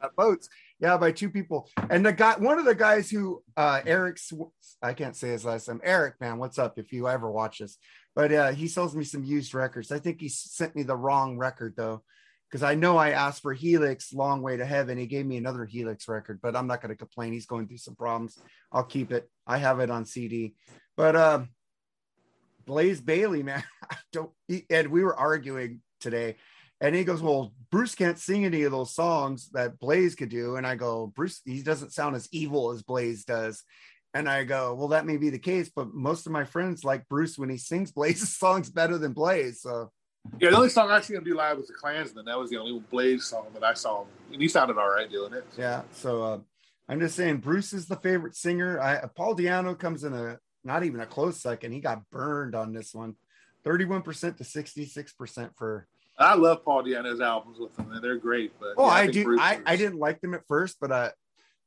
[0.00, 0.48] Got votes.
[0.84, 1.70] Yeah, by two people.
[1.88, 5.42] And the guy, one of the guys who uh Eric, Sw- I can't say his
[5.42, 5.80] last name.
[5.82, 6.78] Eric, man, what's up?
[6.78, 7.78] If you ever watch this,
[8.14, 9.90] but uh he sells me some used records.
[9.90, 12.02] I think he sent me the wrong record though,
[12.50, 14.98] because I know I asked for Helix Long Way to Heaven.
[14.98, 17.32] He gave me another Helix record, but I'm not going to complain.
[17.32, 18.38] He's going through some problems.
[18.70, 19.30] I'll keep it.
[19.46, 20.54] I have it on CD.
[20.98, 21.48] But um
[22.66, 24.32] Blaze Bayley, man, I don't.
[24.48, 26.36] He, and we were arguing today,
[26.80, 30.56] and he goes, "Well, Bruce can't sing any of those songs that Blaze could do."
[30.56, 33.62] And I go, "Bruce, he doesn't sound as evil as Blaze does."
[34.12, 37.08] And I go, "Well, that may be the case, but most of my friends like
[37.08, 39.90] Bruce when he sings Blaze's songs better than Blaze." So
[40.38, 42.24] Yeah, the only song I seen him do live was the Clansman.
[42.24, 44.08] That was the only Blaze song that I saw him.
[44.32, 45.44] And he sounded all right doing it.
[45.56, 46.38] yeah, so uh,
[46.88, 48.80] I'm just saying, Bruce is the favorite singer.
[48.80, 51.72] I Paul Di'Anno comes in a not even a close second.
[51.72, 53.16] He got burned on this one,
[53.64, 55.86] 31% to 66% for
[56.18, 57.98] I love Paul Di'Anno's albums with them.
[58.02, 58.52] they're great.
[58.60, 59.24] But Oh, yeah, I think do.
[59.24, 61.10] Bruce I, I didn't like them at first, but uh,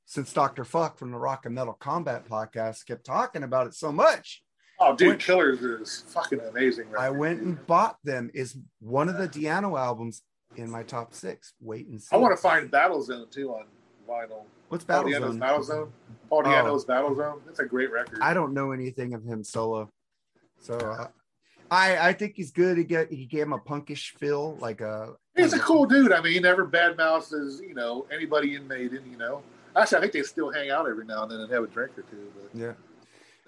[0.06, 0.64] since Dr.
[0.64, 4.44] Fuck from the Rock and Metal Combat podcast kept talking about it so much,
[4.80, 6.86] Oh, dude, Went- Killers is fucking amazing.
[6.98, 7.48] I went dude.
[7.48, 8.30] and bought them.
[8.36, 10.22] Is one of the Di'Anno albums
[10.56, 11.54] in my top six.
[11.60, 12.16] Wait and see.
[12.16, 13.66] I want to find Battle Zone too on
[14.08, 14.44] vinyl.
[14.70, 15.40] What's Paul Battle Di'Anno's Zone?
[15.40, 15.94] Battle Zone.
[16.30, 16.50] Paul Oh.
[16.50, 17.42] Di'Anno's Battle Zone.
[17.48, 18.20] That's a great record.
[18.22, 19.90] I don't know anything of him solo,
[20.60, 21.08] so uh,
[21.70, 22.78] I I think he's good.
[22.78, 25.14] He get he gave him a punkish feel, like a.
[25.36, 26.12] He's a cool dude.
[26.12, 29.04] I mean, he never badmouths you know anybody in Maiden.
[29.10, 29.44] You know,
[29.76, 31.98] actually, I think they still hang out every now and then and have a drink
[31.98, 32.32] or two.
[32.36, 32.74] But Yeah.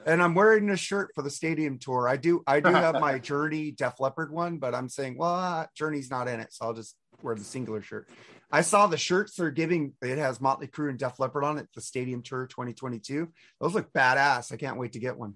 [0.05, 2.07] And I'm wearing a shirt for the stadium tour.
[2.07, 6.09] I do I do have my Journey Def Leppard one, but I'm saying, well, Journey's
[6.09, 8.07] not in it, so I'll just wear the singular shirt.
[8.51, 9.93] I saw the shirts they're giving.
[10.01, 11.67] It has Motley Crue and Def Leppard on it.
[11.75, 13.27] The Stadium Tour 2022.
[13.59, 14.51] Those look badass.
[14.51, 15.35] I can't wait to get one.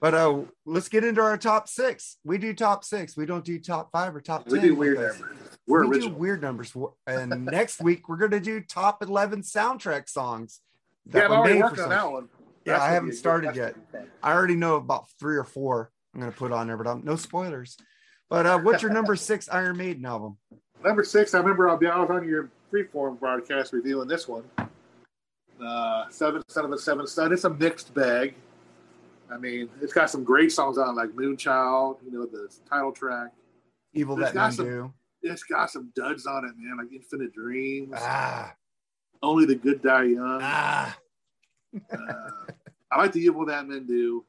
[0.00, 2.16] But uh, let's get into our top six.
[2.24, 3.16] We do top six.
[3.16, 5.22] We don't do top five or top We 10 do weird numbers.
[5.66, 6.08] We're we original.
[6.14, 6.74] do weird numbers.
[7.06, 10.60] And next week we're gonna do top 11 soundtrack songs.
[11.12, 12.28] yeah, I'm already working on that one.
[12.64, 13.74] Yeah, That's I haven't be a good- started yet.
[13.74, 14.08] gonna be fun.
[14.22, 17.16] I already know about three or four I'm gonna put on there, but I'm, no
[17.16, 17.76] spoilers.
[18.30, 20.38] But uh, what's your number six Iron Maiden album?
[20.82, 24.44] Number six, I remember I'll be I was on your freeform broadcast reviewing this one.
[25.62, 27.32] Uh, seven Son of a Seven Son.
[27.32, 28.34] It's a mixed bag.
[29.32, 32.92] I mean, it's got some great songs on it, like Moonchild, you know, the title
[32.92, 33.30] track.
[33.94, 34.92] Evil That Men some- Do.
[35.22, 38.54] It's got some duds on it, man, like Infinite Dreams, Ah,
[39.22, 40.38] Only the Good Die Young.
[40.42, 40.98] ah.
[41.92, 42.30] Uh,
[42.90, 44.24] I like the Evil That Men Do.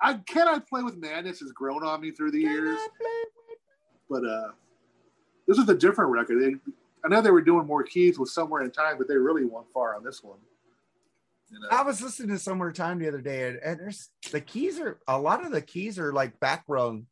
[0.00, 2.78] I Can I Play with Madness has grown on me through the years.
[4.10, 4.48] but uh,
[5.48, 6.42] this is a different record.
[6.42, 6.56] They,
[7.04, 9.66] I know they were doing more keys with Somewhere in Time, but they really went
[9.72, 10.38] far on this one.
[11.50, 11.68] You know?
[11.70, 14.98] I was listening to Somewhere Time the other day, and, and there's the keys are
[15.06, 17.06] a lot of the keys are like background.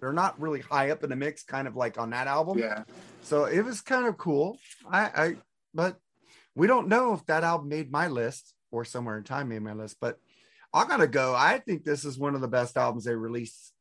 [0.00, 2.58] They're not really high up in the mix, kind of like on that album.
[2.58, 2.84] Yeah.
[3.22, 4.58] So it was kind of cool.
[4.90, 5.36] I, I,
[5.72, 5.96] but
[6.54, 9.72] we don't know if that album made my list or Somewhere in Time made my
[9.72, 9.96] list.
[10.00, 10.18] But
[10.72, 11.34] I gotta go.
[11.34, 13.72] I think this is one of the best albums they released.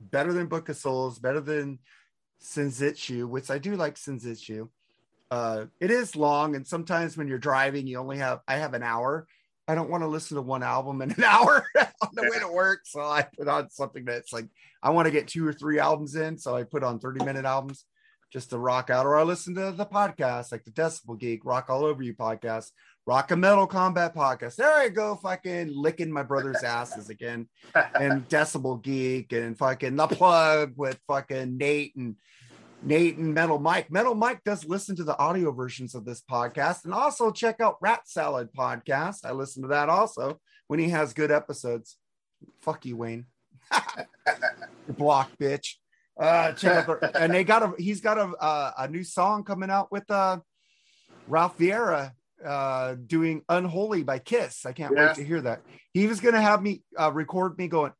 [0.00, 1.78] Better than Book of Souls, better than
[2.42, 4.68] Senjutsu, which I do like Senjutsu.
[5.30, 8.82] Uh, it is long, and sometimes when you're driving, you only have I have an
[8.82, 9.26] hour.
[9.66, 12.50] I don't want to listen to one album in an hour on the way to
[12.50, 14.46] work, so I put on something that's like
[14.82, 17.44] I want to get two or three albums in, so I put on 30 minute
[17.44, 17.84] albums
[18.32, 21.66] just to rock out, or I listen to the podcast like the Decibel Geek, Rock
[21.68, 22.70] All Over You podcast,
[23.06, 24.56] Rock and Metal Combat podcast.
[24.56, 30.06] There I go, fucking licking my brother's asses again, and Decibel Geek, and fucking the
[30.06, 32.16] plug with fucking Nate and
[32.82, 33.90] Nate and Metal Mike.
[33.90, 37.76] Metal Mike does listen to the audio versions of this podcast, and also check out
[37.80, 39.24] Rat Salad podcast.
[39.24, 41.96] I listen to that also when he has good episodes.
[42.60, 43.26] Fuck you, Wayne.
[44.86, 45.74] You're blocked, bitch.
[46.18, 49.44] Uh, check out the, and they got a he's got a uh, a new song
[49.44, 50.38] coming out with uh
[51.28, 52.12] Ralph Vieira
[52.44, 54.66] uh doing Unholy by Kiss.
[54.66, 55.06] I can't Yeah.
[55.08, 55.60] wait to hear that.
[55.92, 57.92] He was gonna have me uh record me going,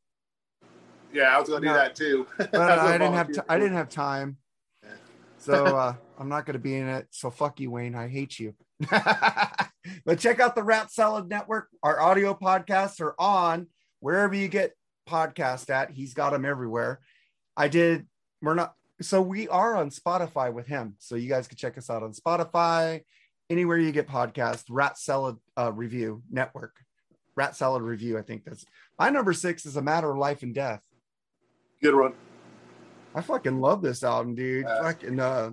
[1.13, 2.27] Yeah, I was gonna do that too.
[2.39, 4.37] but I didn't have t- I didn't have time.
[5.39, 7.07] So uh I'm not gonna be in it.
[7.11, 7.95] So fuck you, Wayne.
[7.95, 8.55] I hate you.
[8.91, 11.69] but check out the Rat Salad Network.
[11.83, 13.69] Our audio podcasts are on
[14.01, 14.75] wherever you get
[15.09, 15.91] podcast at.
[15.91, 17.01] He's got them everywhere.
[17.57, 18.07] I did.
[18.43, 18.75] We're not.
[19.01, 20.95] So we are on Spotify with him.
[20.99, 23.03] So you guys can check us out on Spotify,
[23.49, 24.65] anywhere you get podcasts.
[24.69, 26.77] Rat Salad uh, Review Network.
[27.37, 28.19] Rat Salad Review.
[28.19, 28.65] I think that's
[28.99, 29.67] my number six.
[29.67, 30.83] Is a matter of life and death.
[31.81, 32.15] Good one.
[33.15, 34.65] I fucking love this album, dude.
[34.67, 34.83] Yeah.
[34.83, 35.51] fucking uh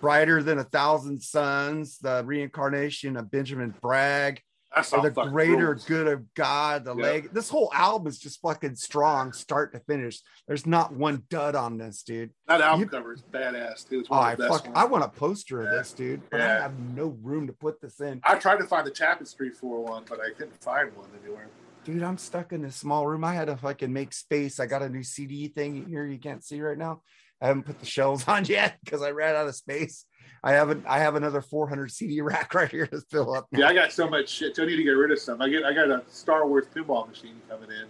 [0.00, 4.38] brighter than a thousand suns, the reincarnation of Benjamin Breeg,
[4.74, 5.84] the greater rules.
[5.86, 7.02] good of God, the Yeah.
[7.02, 7.30] leg.
[7.32, 10.20] This whole album is just fucking strong, start to finish.
[10.46, 12.30] There's not one dud on this, dude.
[12.46, 14.00] That album You- cover is badass dude.
[14.00, 14.76] It's Oh, I of the best fuck.
[14.76, 17.98] I want a poster of this, dude, but I have no room to put this
[18.00, 18.20] in.
[18.22, 21.48] I tried to find the tapestry for one, but I couldn't find one anywhere.
[21.86, 23.22] Dude, I'm stuck in this small room.
[23.22, 24.58] I had to fucking make space.
[24.58, 27.02] I got a new CD thing here you can't see right now.
[27.40, 30.04] I haven't put the shelves on yet because I ran out of space.
[30.42, 30.84] I haven't.
[30.88, 33.46] I have another 400 CD rack right here to fill up.
[33.52, 34.56] Yeah, I got so much shit.
[34.56, 35.40] So I need to get rid of some.
[35.40, 37.86] I get I got a Star Wars pinball machine coming in.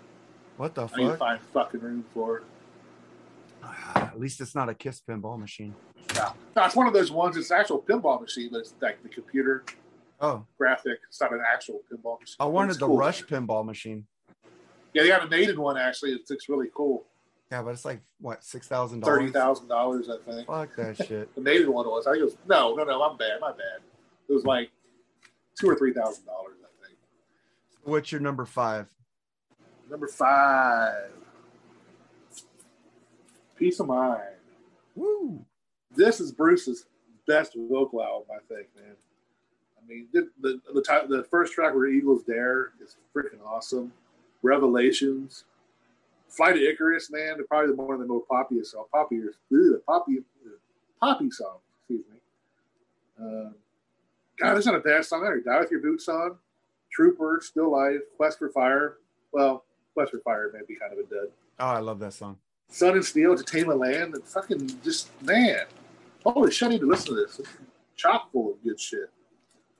[0.58, 2.44] What the I need to find fucking room for it.
[3.62, 5.74] Ah, at least it's not a Kiss pinball machine.
[6.14, 7.38] No, no, it's one of those ones.
[7.38, 9.64] It's an actual pinball machine, but it's like the computer
[10.20, 10.98] Oh, graphic.
[11.08, 12.36] It's not an actual pinball machine.
[12.40, 12.96] I wanted it's the cool.
[12.96, 14.06] Rush pinball machine.
[14.94, 16.12] Yeah, they got a maiden one actually.
[16.12, 17.04] It looks really cool.
[17.52, 19.18] Yeah, but it's like what six thousand dollars.
[19.18, 20.46] thirty thousand dollars, I think.
[20.46, 21.34] Fuck that shit.
[21.34, 22.06] The maiden one was.
[22.06, 23.02] I think it was no, no, no.
[23.02, 23.40] I'm bad.
[23.40, 23.80] My bad.
[24.28, 24.70] It was like
[25.60, 26.98] two or three thousand dollars, I think.
[27.84, 28.86] What's your number five?
[29.88, 31.10] Number five,
[33.54, 34.20] Piece of Mind.
[34.96, 35.44] Woo!
[35.94, 36.86] This is Bruce's
[37.26, 38.96] best vocal album, I think, man.
[39.86, 43.92] I mean, the the the, the first track where Eagles Dare is freaking awesome.
[44.42, 45.44] Revelations,
[46.28, 49.80] Flight of Icarus, man, they're probably the one of the most popular song, popular, ugh,
[49.86, 50.18] poppy,
[51.00, 51.60] poppy songs.
[51.80, 52.18] Excuse me.
[53.18, 53.50] Uh,
[54.38, 55.40] God, there's not a bad song there.
[55.40, 56.36] Die with your boots on,
[56.92, 58.98] Trooper, Still Life, Quest for Fire.
[59.32, 61.28] Well, Quest for Fire may be kind of a dud.
[61.58, 62.36] Oh, I love that song.
[62.68, 65.64] Sun and Steel, To Tame a Land, and fucking just man,
[66.24, 66.68] holy shit!
[66.68, 67.38] I need to listen to this.
[67.38, 67.48] It's
[67.96, 69.10] chock full of good shit.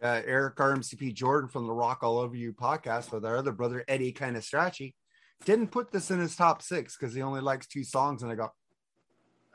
[0.03, 3.85] Uh, Eric RMCP Jordan from the Rock All Over You podcast with our other brother
[3.89, 4.93] Eddie kind of Strachey
[5.45, 8.35] didn't put this in his top six because he only likes two songs, and I
[8.35, 8.51] go,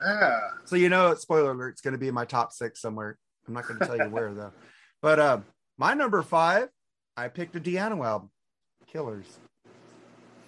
[0.03, 0.39] yeah.
[0.65, 3.17] So you know, spoiler alert, it's going to be in my top six somewhere.
[3.47, 4.51] I'm not going to tell you where though.
[5.01, 5.39] But uh,
[5.79, 6.69] my number five,
[7.17, 8.29] I picked a Di'Anno album,
[8.85, 9.25] Killers.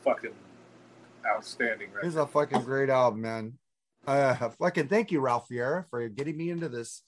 [0.04, 0.36] fucking
[1.26, 2.06] outstanding, right?
[2.06, 3.54] It's a fucking great album, man.
[4.06, 7.02] Uh, fucking thank you, Ralph Vieira, for getting me into this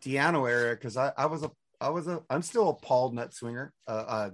[0.00, 3.34] Di'Anno area because I, I was a, I was a, I'm still a Paul Nut
[3.34, 4.30] Swinger, uh, uh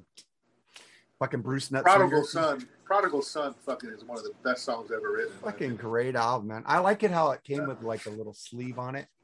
[1.18, 5.12] fucking Bruce Nut Prodigal Son, Prodigal Son, fucking is one of the best songs ever
[5.12, 5.32] written.
[5.42, 6.62] Fucking great album, man.
[6.66, 9.06] I like it how it came with like a little sleeve on it.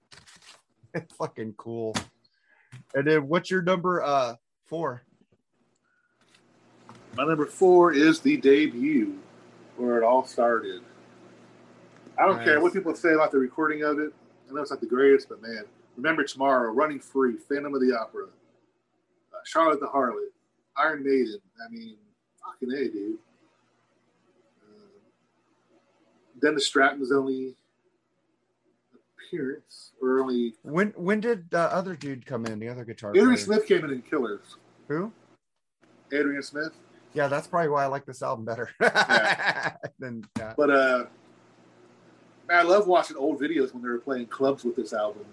[0.94, 1.94] It's fucking cool.
[2.94, 5.02] And then what's your number uh four?
[7.14, 9.18] My number four is the debut,
[9.76, 10.80] where it all started.
[12.18, 14.12] I don't care what people say about the recording of it.
[14.48, 15.64] I know it's not the greatest, but man,
[15.98, 20.30] Remember Tomorrow, Running Free, Phantom of the Opera, uh, Charlotte the Harlot,
[20.76, 21.40] Iron Maiden.
[21.60, 21.96] I mean,
[22.40, 23.18] fucking A, dude.
[24.62, 24.86] Uh,
[26.40, 27.56] Dennis Stratton's only
[29.18, 30.54] appearance, or only.
[30.62, 32.60] When when did the other dude come in?
[32.60, 33.44] The other guitar Henry player?
[33.44, 34.56] Smith came in in Killers.
[34.86, 35.12] Who?
[36.12, 36.74] Adrian Smith.
[37.12, 38.70] Yeah, that's probably why I like this album better.
[38.80, 39.74] yeah.
[39.98, 40.54] than, yeah.
[40.56, 41.06] But uh,
[42.48, 45.24] I love watching old videos when they were playing clubs with this album.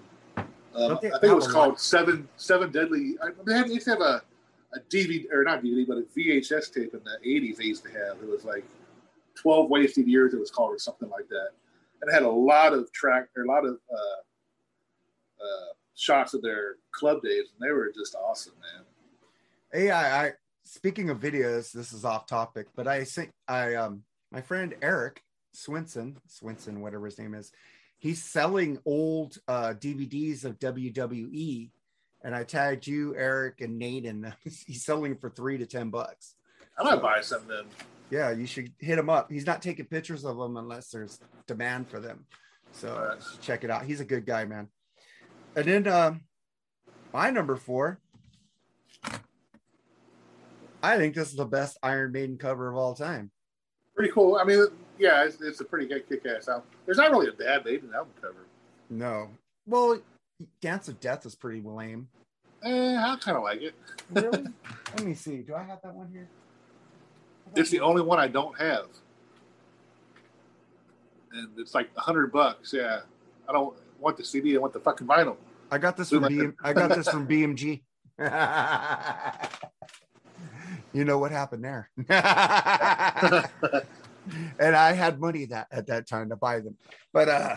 [0.75, 3.15] Um, I think it was called Seven Seven Deadly.
[3.23, 4.21] I, they, had, they used to have a,
[4.73, 7.57] a DVD or not DVD, but a VHS tape in the '80s.
[7.57, 8.17] They used to have.
[8.21, 8.65] It was like
[9.35, 10.33] Twelve Wasted Years.
[10.33, 11.49] It was called or something like that,
[12.01, 16.41] and it had a lot of track or a lot of uh, uh, shots of
[16.41, 18.83] their club days, and they were just awesome, man.
[19.71, 20.31] Hey, I, I
[20.65, 25.21] speaking of videos, this is off topic, but I think I um my friend Eric
[25.55, 27.51] Swinson, Swinson, whatever his name is,
[27.97, 31.71] he's selling old uh, DVDs of WWE,
[32.23, 36.35] and I tagged you, Eric, and Nate, and he's selling for three to ten bucks.
[36.77, 37.65] I might buy some then.
[38.11, 39.31] Yeah, you should hit him up.
[39.31, 42.25] He's not taking pictures of them unless there's demand for them.
[42.71, 43.21] So right.
[43.41, 43.85] check it out.
[43.85, 44.67] He's a good guy, man.
[45.55, 46.21] And then um,
[47.13, 47.99] my number four.
[50.83, 53.31] I think this is the best Iron Maiden cover of all time.
[53.95, 54.37] Pretty cool.
[54.39, 56.67] I mean, yeah, it's, it's a pretty good kick-ass album.
[56.85, 58.45] There's not really a bad Maiden album cover.
[58.89, 59.29] No.
[59.67, 59.99] Well,
[60.61, 62.07] Dance of Death is pretty lame.
[62.63, 63.75] Eh, I kind of like it.
[64.11, 64.45] really?
[64.95, 65.37] Let me see.
[65.37, 66.27] Do I have that one here?
[67.55, 68.87] It's the only one I don't have,
[71.31, 72.73] and it's like a hundred bucks.
[72.73, 73.01] Yeah,
[73.47, 74.55] I don't want the CD.
[74.55, 75.37] I want the fucking vinyl.
[75.71, 77.81] I got this from BM, I got this from BMG.
[80.93, 81.89] you know what happened there.
[84.59, 86.77] and I had money that at that time to buy them.
[87.13, 87.55] But uh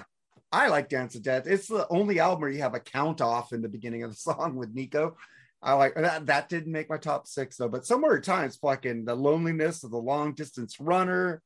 [0.50, 1.46] I like Dance of Death.
[1.46, 4.16] It's the only album where you have a count off in the beginning of the
[4.32, 5.16] song with Nicko.
[5.60, 6.26] I like that.
[6.26, 9.98] That didn't make my top six though, but somewhere times fucking the loneliness of the
[9.98, 11.42] long distance runner,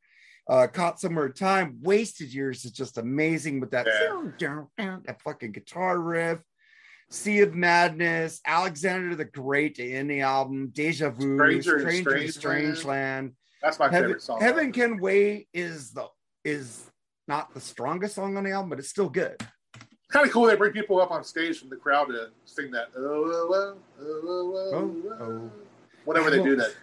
[0.49, 3.87] uh, caught somewhere time, wasted years is just amazing with that,
[4.39, 4.65] yeah.
[5.07, 6.41] that fucking guitar riff.
[7.11, 13.33] Sea of Madness, Alexander the Great in the album, Deja Vu, Stranger, Stranger Strange Land.
[13.63, 14.41] That's my Heaven, favorite song.
[14.41, 16.09] Heaven Can Wait is the
[16.45, 16.91] is
[17.29, 19.37] not the strongest song on the album, but it's still good.
[20.09, 20.47] Kind of cool.
[20.47, 22.89] They bring people up on stage from the crowd to sing that.
[22.97, 24.55] Oh, oh, oh, oh, oh.
[24.55, 24.75] oh.
[24.75, 25.25] oh, oh.
[25.25, 25.51] oh
[26.05, 26.75] Whenever they do that.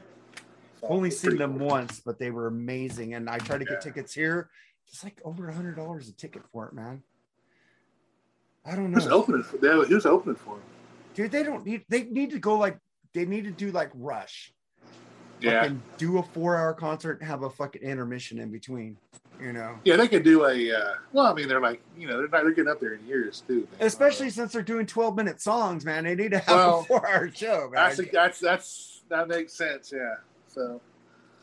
[0.81, 1.67] Only seen them cool.
[1.67, 3.13] once, but they were amazing.
[3.13, 3.79] And I tried to get yeah.
[3.79, 4.49] tickets here.
[4.87, 7.03] It's like over a hundred dollars a ticket for it, man.
[8.65, 8.95] I don't know.
[8.99, 9.43] Who's opening?
[9.43, 10.63] For, who's opening for them?
[11.13, 11.83] Dude, they don't need.
[11.89, 12.77] They need to go like.
[13.13, 14.53] They need to do like Rush
[15.41, 15.61] yeah.
[15.61, 18.97] fucking do a four hour concert and have a fucking intermission in between.
[19.41, 19.77] You know.
[19.85, 20.71] Yeah, they could do a.
[20.71, 22.43] Uh, well, I mean, they're like, you know, they're not.
[22.43, 23.67] They're getting up there in years too.
[23.71, 23.87] Man.
[23.87, 26.03] Especially since they're doing twelve minute songs, man.
[26.03, 27.69] They need to have well, a four hour show.
[27.71, 27.95] Man.
[27.95, 29.93] That's, that's that's that makes sense.
[29.95, 30.15] Yeah.
[30.47, 30.81] So.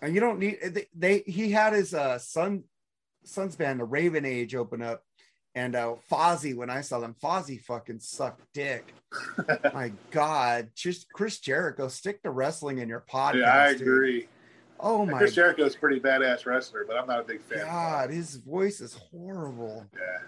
[0.02, 0.88] And you don't need they.
[0.94, 2.64] they he had his uh son
[3.24, 5.05] son's band, the Raven Age, open up
[5.56, 8.92] and uh, Fozzy, when I saw them, Fozzy fucking sucked dick.
[9.74, 13.40] My God, just Chris Jericho, stick to wrestling in your podcast.
[13.40, 14.20] Yeah, I agree.
[14.20, 14.28] Dude.
[14.78, 15.16] Oh my!
[15.16, 17.64] Chris Jericho's a pretty badass wrestler, but I'm not a big fan.
[17.64, 19.86] God, his voice is horrible.
[19.94, 20.18] Yeah.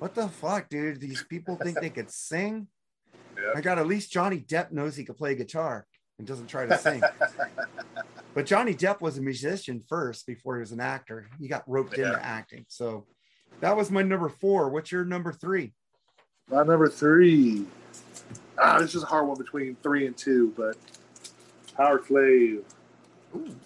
[0.00, 1.00] What the fuck, dude?
[1.00, 2.66] These people think they could sing.
[3.36, 3.52] Yep.
[3.54, 5.86] I got at least Johnny Depp knows he could play guitar
[6.18, 7.00] and doesn't try to sing.
[8.34, 11.28] but Johnny Depp was a musician first before he was an actor.
[11.38, 12.08] He got roped yeah.
[12.08, 12.64] into acting.
[12.66, 13.06] So
[13.62, 14.68] that was my number four.
[14.68, 15.72] What's your number three?
[16.50, 17.64] My number three.
[18.58, 20.76] Ah, this is a hard one between three and two, but
[21.78, 22.62] Powerslave.
[23.36, 23.56] Ooh.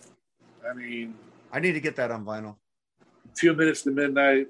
[0.68, 1.14] I mean,
[1.50, 2.56] I need to get that on vinyl.
[3.36, 4.48] Few minutes to midnight.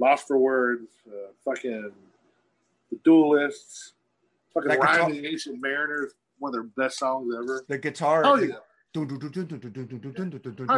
[0.00, 0.88] Losfer Words.
[1.06, 1.90] Uh, fucking
[2.90, 3.92] the Duellists.
[4.54, 6.12] Fucking Ride the Ancient Mariners.
[6.38, 7.64] One of their best songs ever.
[7.68, 8.22] The guitar.
[8.24, 8.54] Oh yeah.
[8.94, 9.16] Probably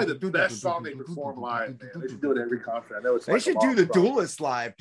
[0.06, 1.90] the best song they perform live, man.
[1.96, 2.96] They should do it every concert.
[2.98, 3.26] I know it's.
[3.26, 4.72] They like should do the Duelist live.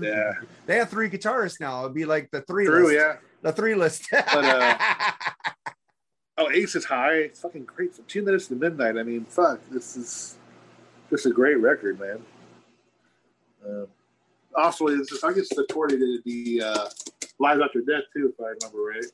[0.00, 0.32] Yeah.
[0.66, 1.80] They have three guitarists now.
[1.80, 2.94] It'd be like the three True, list.
[2.94, 3.16] yeah.
[3.42, 4.06] The three list.
[4.12, 4.78] but, uh,
[6.38, 7.14] oh, Aces High.
[7.14, 7.96] It's fucking great.
[7.96, 8.96] From two minutes to midnight.
[8.96, 9.60] I mean, fuck.
[9.72, 10.36] This is
[11.10, 12.22] just a great record, man.
[13.66, 13.86] Uh,
[14.56, 16.88] also, it's just, I guess the tour they did the uh,
[17.40, 19.04] Live After Death too, if I remember right.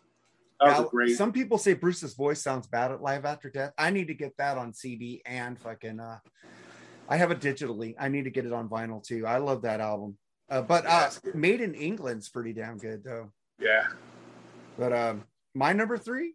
[0.61, 1.17] That now, great.
[1.17, 3.73] Some people say Bruce's voice sounds bad at Live After Death.
[3.79, 6.01] I need to get that on CD and fucking.
[6.01, 6.19] Uh,
[7.09, 7.95] I have it digitally.
[7.99, 9.27] I need to get it on vinyl too.
[9.27, 10.19] I love that album.
[10.51, 13.33] Uh, but uh, Maiden England's pretty damn good though.
[13.59, 13.87] Yeah.
[14.79, 16.35] But um, my number three,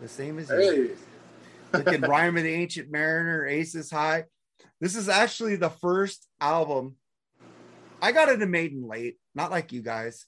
[0.00, 0.76] the same as hey.
[0.76, 0.96] you.
[1.72, 4.24] Looking Rime of the Ancient Mariner, Aces High.
[4.80, 6.96] This is actually the first album.
[8.02, 10.26] I got into Maiden late, not like you guys.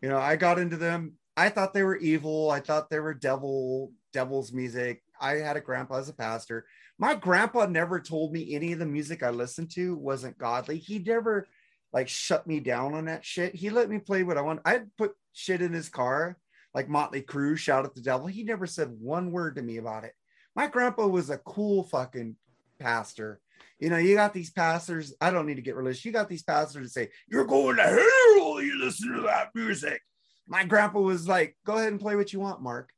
[0.00, 2.50] You know, I got into them I thought they were evil.
[2.50, 5.02] I thought they were devil, devil's music.
[5.18, 6.66] I had a grandpa as a pastor.
[6.98, 10.76] My grandpa never told me any of the music I listened to wasn't godly.
[10.76, 11.48] He never
[11.94, 13.54] like shut me down on that shit.
[13.54, 14.60] He let me play what I want.
[14.66, 16.36] I'd put shit in his car,
[16.74, 18.26] like Motley Crue, shout at the devil.
[18.26, 20.12] He never said one word to me about it.
[20.54, 22.36] My grandpa was a cool fucking
[22.78, 23.40] pastor.
[23.78, 25.14] You know, you got these pastors.
[25.22, 26.04] I don't need to get religious.
[26.04, 28.60] You got these pastors that say, You're going to hell.
[28.60, 30.02] You listen to that music.
[30.46, 32.90] My grandpa was like, Go ahead and play what you want, Mark.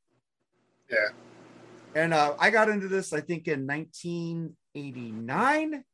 [0.90, 1.08] Yeah.
[1.94, 5.84] And uh, I got into this, I think, in 1989.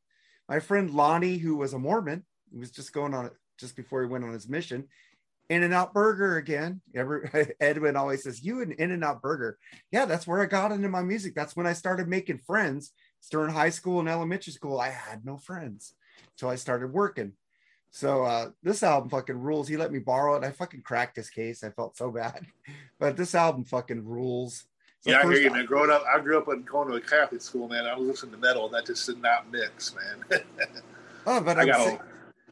[0.48, 4.02] My friend Lonnie, who was a Mormon, he was just going on it just before
[4.02, 4.84] he went on his mission.
[5.50, 6.80] In-N-Out Burger again.
[6.94, 9.58] Every, Edwin always says, You and In-N-Out Burger.
[9.90, 11.34] Yeah, that's where I got into my music.
[11.34, 12.92] That's when I started making friends.
[13.20, 14.80] It's during high school and elementary school.
[14.80, 15.94] I had no friends
[16.36, 17.32] until I started working.
[17.90, 19.68] So uh, this album fucking rules.
[19.68, 20.44] He let me borrow it.
[20.44, 21.64] I fucking cracked his case.
[21.64, 22.46] I felt so bad,
[23.00, 24.66] but this album fucking rules.
[25.00, 25.64] So yeah, I hear you, man.
[25.64, 27.86] Growing up, I grew up in going to a Catholic school, man.
[27.86, 30.40] I was listening to metal, and that just did not mix, man.
[31.30, 32.00] Oh, but I'm got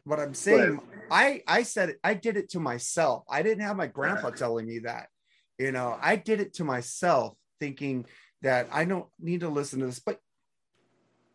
[0.05, 0.79] but I'm saying
[1.09, 3.23] I I said it, I did it to myself.
[3.27, 5.07] I didn't have my grandpa telling me that.
[5.57, 8.05] You know, I did it to myself, thinking
[8.43, 9.99] that I don't need to listen to this.
[9.99, 10.19] But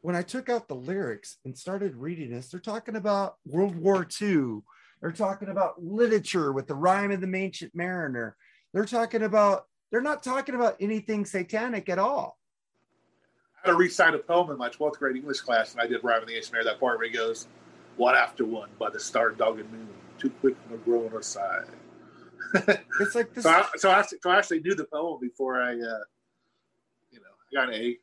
[0.03, 4.07] when I took out the lyrics and started reading this, they're talking about World War
[4.21, 4.59] II.
[5.01, 8.37] They're talking about literature with the Rime of the Ancient Mariner.
[8.75, 12.37] They're talking about, they're not talking about anything satanic at all.
[13.65, 16.03] I had to recite a poem in my 12th grade English class, and I did
[16.03, 17.47] Rime of the Ancient Mariner, that part where he goes,
[17.97, 19.89] One after one by the star dog and moon,
[20.19, 21.67] too quick to grow on our side.
[23.01, 23.45] It's like this.
[23.45, 26.05] So I, so, I, so I actually knew the poem before I, uh,
[27.13, 27.99] you know, I got an A.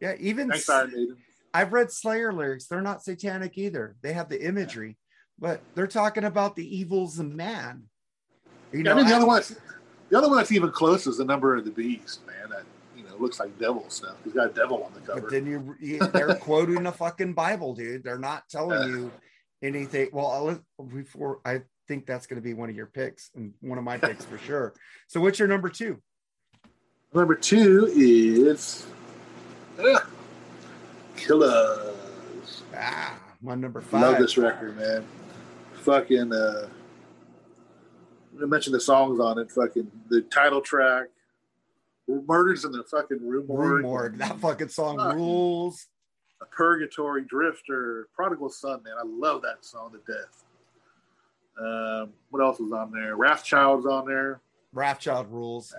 [0.00, 1.16] yeah, even Thanks, Iron Maiden.
[1.52, 2.66] I've read Slayer lyrics.
[2.66, 3.96] They're not satanic either.
[4.02, 4.96] They have the imagery,
[5.38, 7.84] but they're talking about the evils of man.
[8.72, 9.54] You Yeah, know, I mean, the I- other one, that's,
[10.10, 12.50] the other one that's even close is the number of the beast, man.
[12.50, 12.64] That
[12.96, 14.16] you know looks like devil stuff.
[14.24, 15.30] He's got a devil on the but cover.
[15.30, 18.02] then you, you they're quoting the fucking Bible, dude.
[18.04, 19.12] They're not telling you
[19.62, 20.08] anything.
[20.12, 20.26] Well,
[20.78, 23.84] I'll, before I think that's going to be one of your picks and one of
[23.84, 24.74] my picks for sure.
[25.06, 25.98] So, what's your number two?
[27.12, 28.86] Number two is
[29.78, 30.06] Ugh,
[31.16, 32.62] Killers.
[32.76, 34.02] Ah, my number five.
[34.02, 35.04] Love this record, man.
[35.74, 36.68] Fucking, uh,
[38.42, 39.50] I mentioned the songs on it.
[39.50, 41.06] Fucking the title track,
[42.08, 44.18] Murders in the fucking Room Room Morgue.
[44.18, 45.14] That fucking song Fuck.
[45.14, 45.86] rules.
[46.42, 48.94] A Purgatory Drifter, Prodigal Son, man.
[48.98, 50.44] I love that song to death.
[51.58, 53.16] Um, what else was on there?
[53.16, 54.40] Wrathchild's on there.
[54.74, 55.72] Wrathchild rules.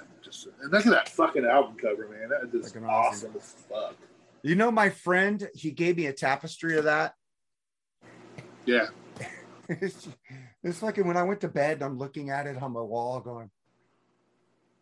[0.00, 0.05] And
[0.36, 2.28] just and look at that fucking album cover, man.
[2.28, 3.30] That is Fucking awesome.
[3.30, 3.96] awesome as fuck.
[4.42, 7.14] You know, my friend, he gave me a tapestry of that.
[8.64, 8.88] Yeah.
[9.68, 10.08] it's,
[10.62, 13.50] it's fucking when I went to bed, I'm looking at it on my wall going,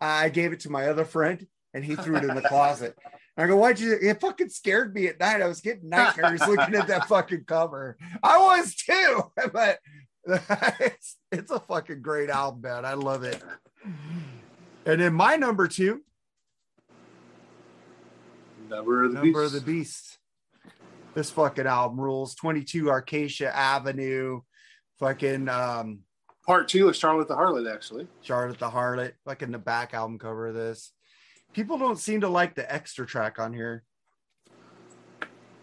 [0.01, 2.97] I gave it to my other friend and he threw it in the closet.
[3.37, 3.97] And I go, why'd you?
[4.01, 5.43] It fucking scared me at night.
[5.43, 7.97] I was getting nightmares looking at that fucking cover.
[8.23, 9.79] I was too, but
[10.27, 12.85] it's, it's a fucking great album, man.
[12.85, 13.43] I love it.
[14.87, 16.03] And then my number two,
[18.69, 19.55] Number of the Number Beast.
[19.55, 20.19] of the Beast.
[21.15, 22.35] This fucking album rules.
[22.35, 24.41] 22 Acacia Avenue,
[24.99, 26.01] fucking um,
[26.47, 28.07] Part two of Charlotte the Harlot, actually.
[28.21, 30.93] Charlotte the Harlot, fucking the back album cover of this.
[31.55, 33.85] People don't seem to like the extra track on here.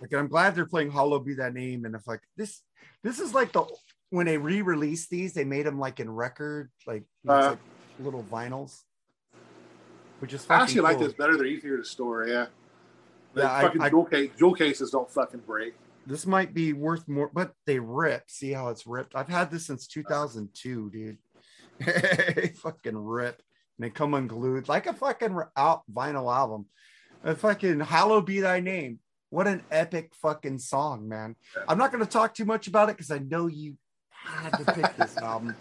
[0.01, 1.85] Like, I'm glad they're playing Hollow Be That Name.
[1.85, 2.61] And if like this,
[3.03, 3.65] this is like the
[4.09, 7.49] when they re-released these, they made them like in record, like, you know, it's Uh.
[7.51, 7.59] like
[7.99, 8.79] little vinyls,
[10.21, 11.07] which is I actually like cool.
[11.07, 11.35] this better.
[11.35, 12.45] They're easier to store, yeah.
[13.33, 15.73] The Yeah, fucking I- jewel, case, jewel cases don't fucking break.
[16.05, 18.29] This might be worth more, but they rip.
[18.29, 19.15] See how it's ripped?
[19.15, 21.17] I've had this since 2002, dude.
[22.57, 23.41] Fucking rip.
[23.77, 26.65] And they come unglued like a fucking out vinyl album.
[27.23, 28.99] A fucking Hallowed Be Thy Name.
[29.29, 31.35] What an epic fucking song, man.
[31.67, 33.77] I'm not going to talk too much about it because I know you
[34.11, 35.55] had to pick this album.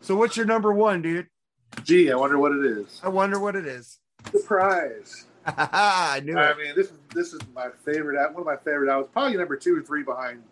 [0.00, 1.26] So, what's your number one, dude?
[1.82, 3.00] Gee, I wonder what it is.
[3.02, 3.98] I wonder what it is.
[4.30, 5.26] Surprise.
[5.46, 6.56] I knew I it.
[6.58, 8.16] mean, this is this is my favorite.
[8.32, 10.42] One of my favorite albums, probably number two or three behind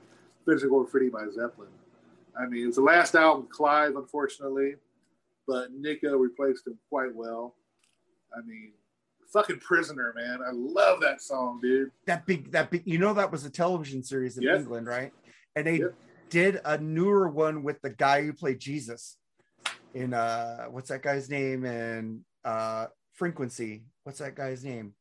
[0.44, 1.68] "Physical Graffiti" by Zeppelin.
[2.38, 4.74] I mean, it's the last album, Clive, unfortunately,
[5.46, 7.54] but Nicko replaced him quite well.
[8.36, 8.72] I mean,
[9.32, 10.40] fucking "Prisoner," man.
[10.46, 11.90] I love that song, dude.
[12.06, 14.58] that big that big you know that was a television series in Yes.
[14.58, 15.12] England, right?
[15.56, 15.94] And they Yep.
[16.28, 19.16] did a newer one with the guy who played Jesus
[19.94, 23.84] in uh what's that guy's name and uh frequency.
[24.04, 24.94] What's that guy's name?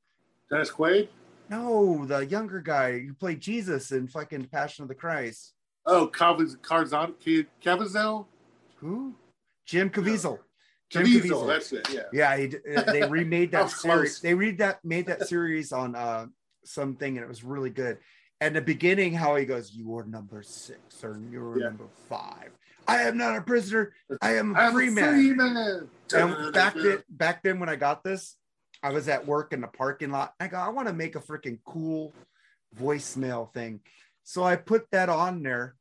[0.50, 1.10] Dennis Quaid.
[1.50, 5.54] No, the younger guy who played Jesus in fucking Passion of the Christ.
[5.86, 6.58] Oh, Carzon,
[7.64, 8.26] Cavazel.
[8.78, 9.16] Who?
[9.66, 10.40] Jim Caviezel.
[10.90, 11.48] Jim Caviezel.
[11.48, 11.90] That's it.
[11.92, 12.02] Yeah.
[12.14, 14.12] Yeah, he, uh, they remade That that series.
[14.12, 14.20] close.
[14.20, 16.28] They read that made that series on uh
[16.64, 17.98] something, and it was really good.
[18.40, 21.66] And the beginning, how he goes, "You are number six, or you're Yeah.
[21.70, 22.52] number five.
[22.92, 23.94] I am not a prisoner.
[24.22, 26.52] I am a free a man." free man.
[26.52, 28.36] Back then, back then when I got this,
[28.84, 30.34] I was at work in the parking lot.
[30.40, 32.14] I go, I want to make a freaking cool
[32.80, 33.82] voicemail thing.
[34.24, 35.76] So I put that on there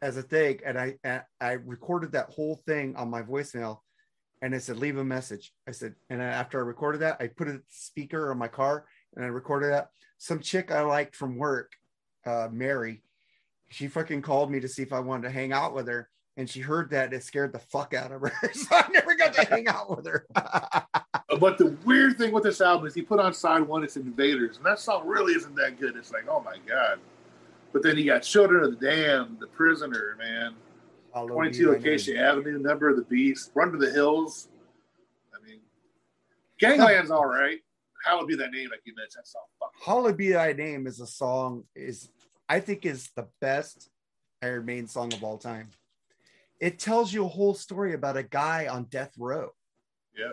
[0.00, 3.78] as a thing, and I and I recorded that whole thing on my voicemail,
[4.42, 5.52] and it said leave a message.
[5.66, 9.24] I said, and after I recorded that, I put a speaker on my car and
[9.24, 9.88] I recorded that.
[10.18, 11.72] Some chick I liked from work,
[12.24, 13.02] uh, Mary,
[13.72, 16.10] she fucking called me to see if I wanted to hang out with her.
[16.36, 18.32] And she heard that it scared the fuck out of her.
[18.52, 20.26] so I never got to hang out with her.
[21.40, 24.58] but the weird thing with this album is he put on side one, it's Invaders,
[24.58, 25.96] and that song really isn't that good.
[25.96, 27.00] It's like, oh my God.
[27.72, 30.54] But then he got Children of the Damned, The Prisoner, man.
[31.14, 32.18] 22 leave Acacia.
[32.18, 34.48] Avenue, Number of the Beast, Run to the Hills.
[35.34, 35.60] I mean,
[36.58, 37.58] Gangland's all right.
[38.04, 39.22] Hallowed be that name, like you mentioned.
[39.22, 39.42] That song.
[39.84, 42.08] Hallowed Be Thy Name is a song is
[42.48, 43.88] I think is the best
[44.42, 45.68] Iron Maiden song of all time.
[46.60, 49.50] It tells you a whole story about a guy on death row.
[50.16, 50.32] Yeah.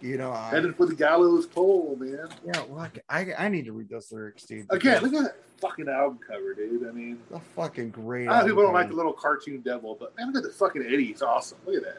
[0.00, 2.28] You know, I, Headed for the gallows pole, man.
[2.44, 4.66] yeah, well, I, I need to read those lyrics, dude.
[4.70, 6.88] Again, look at that fucking album cover, dude.
[6.88, 8.28] I mean, the fucking great.
[8.28, 10.82] I know people don't like the little cartoon devil, but man, look at the fucking
[10.82, 11.10] Eddie.
[11.10, 11.58] It's awesome.
[11.64, 11.98] Look at that.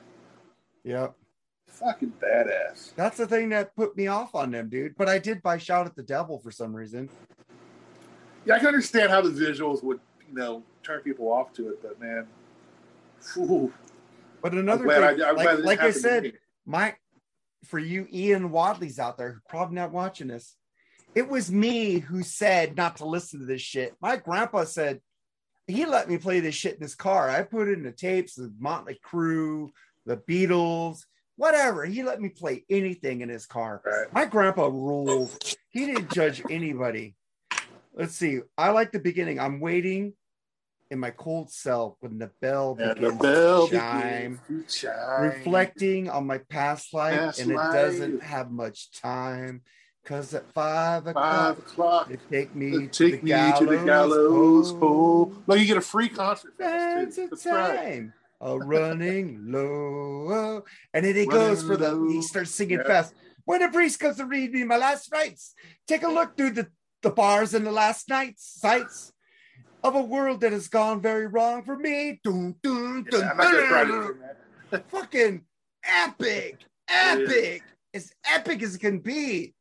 [0.84, 1.14] Yep.
[1.68, 2.94] Fucking badass.
[2.96, 4.96] That's the thing that put me off on them, dude.
[4.98, 7.10] But I did buy Shout at the Devil for some reason.
[8.46, 11.82] Yeah, I can understand how the visuals would, you know, turn people off to it,
[11.82, 12.28] but man,
[13.34, 13.72] whew,
[14.42, 16.34] But another thing, I, like, like I said,
[16.66, 16.96] my
[17.66, 20.58] for you Ian Wadley's out there who probably not watching this,
[21.16, 23.96] it was me who said not to listen to this shit.
[24.02, 25.00] My grandpa said
[25.66, 27.30] he let me play this shit in his car.
[27.30, 29.70] I put it in the tapes, the Motley Crue,
[30.06, 31.00] the Beatles,
[31.38, 31.86] whatever.
[31.86, 33.82] He let me play anything in his car.
[33.86, 34.14] Right.
[34.14, 35.32] My grandpa ruled.
[35.70, 37.16] He didn't judge anybody.
[37.94, 38.40] Let's see.
[38.58, 39.40] I like the beginning.
[39.40, 40.14] I'm waiting
[40.90, 45.22] in my cold cell when the bell And the bell to chime begins to chime.
[45.22, 47.72] reflecting on my past life Past and it life.
[47.72, 49.62] doesn't have much time
[50.04, 52.10] because at five o'clock Five o'clock.
[52.10, 54.80] they take me Take to me the to gallows, the gallows pole.
[54.80, 55.34] pole.
[55.48, 56.54] Look, you get a free concert.
[56.58, 57.78] That's a That's right.
[57.86, 60.64] time running low
[60.94, 62.88] and then he goes for the he starts singing Yeah.
[62.88, 63.14] fast
[63.46, 65.54] when the priest comes to read me my last rites
[65.88, 66.68] take a look through the,
[67.04, 69.12] the bars and the last nights sights
[69.84, 72.20] of a world that has gone very wrong for me
[73.20, 74.20] Yeah, not gonna dun.
[74.72, 74.90] that.
[74.90, 75.44] fucking
[75.84, 79.54] epic, epic, as epic as it can be.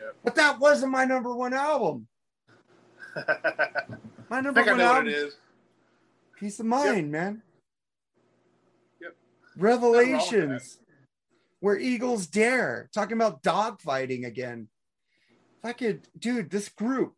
[0.00, 0.16] Yep.
[0.24, 2.08] But that wasn't my number one album.
[4.28, 5.36] My number one album, is.
[6.38, 7.42] Piece of Mind, man.
[9.00, 9.14] Yep.
[9.56, 10.78] Revelations,
[11.60, 14.68] where Eagles dare, talking about dogfighting again.
[15.66, 17.14] Fucking dude, this group,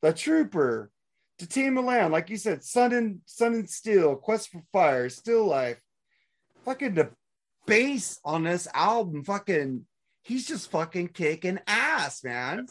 [0.00, 0.90] the Trooper,
[1.38, 5.08] the Team of Land, like you said, Sun and Sun and Steel, Quest for Fire,
[5.08, 5.80] Still Life.
[6.64, 7.10] Fucking the
[7.64, 9.86] bass on this album, fucking,
[10.24, 12.66] he's just fucking kicking ass, man.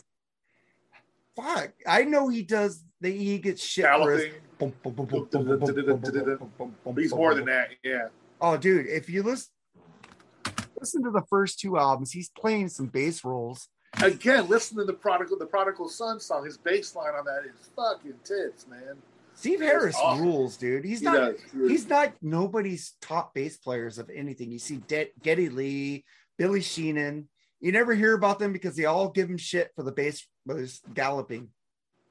[1.38, 2.84] Fuck, I know he does.
[3.00, 4.74] The, he gets shit for his Galloping.
[6.98, 7.70] He's more than that.
[7.86, 8.10] Yeah.
[8.42, 9.48] Oh, dude, if you listen
[10.78, 13.70] listen to the first two albums, he's playing some bass rolls.
[14.02, 16.46] Again, listen to the prodigal, the prodigal son song.
[16.46, 18.96] His bass line on that is fucking tits, man.
[19.34, 20.24] Steve That's Harris awesome.
[20.26, 20.86] rules, dude.
[20.86, 21.42] He's He not does.
[21.54, 24.52] He's not nobody's top bass players of anything.
[24.52, 26.06] You see De- Geddy Lee,
[26.38, 27.28] Billy Sheehan.
[27.60, 30.82] You never hear about them because they all give him shit for the bass his
[30.94, 31.50] galloping.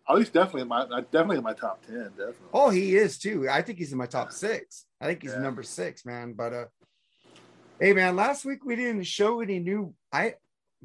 [0.07, 2.05] Oh, he's definitely in my uh, definitely in my top ten.
[2.11, 2.35] Definitely.
[2.53, 3.49] Oh, he is too.
[3.49, 4.87] I think he's in my top six.
[5.01, 5.41] I think he's Yeah.
[5.41, 6.35] number six, man.
[6.35, 6.65] But uh
[7.81, 10.35] hey man, last week we didn't show any new I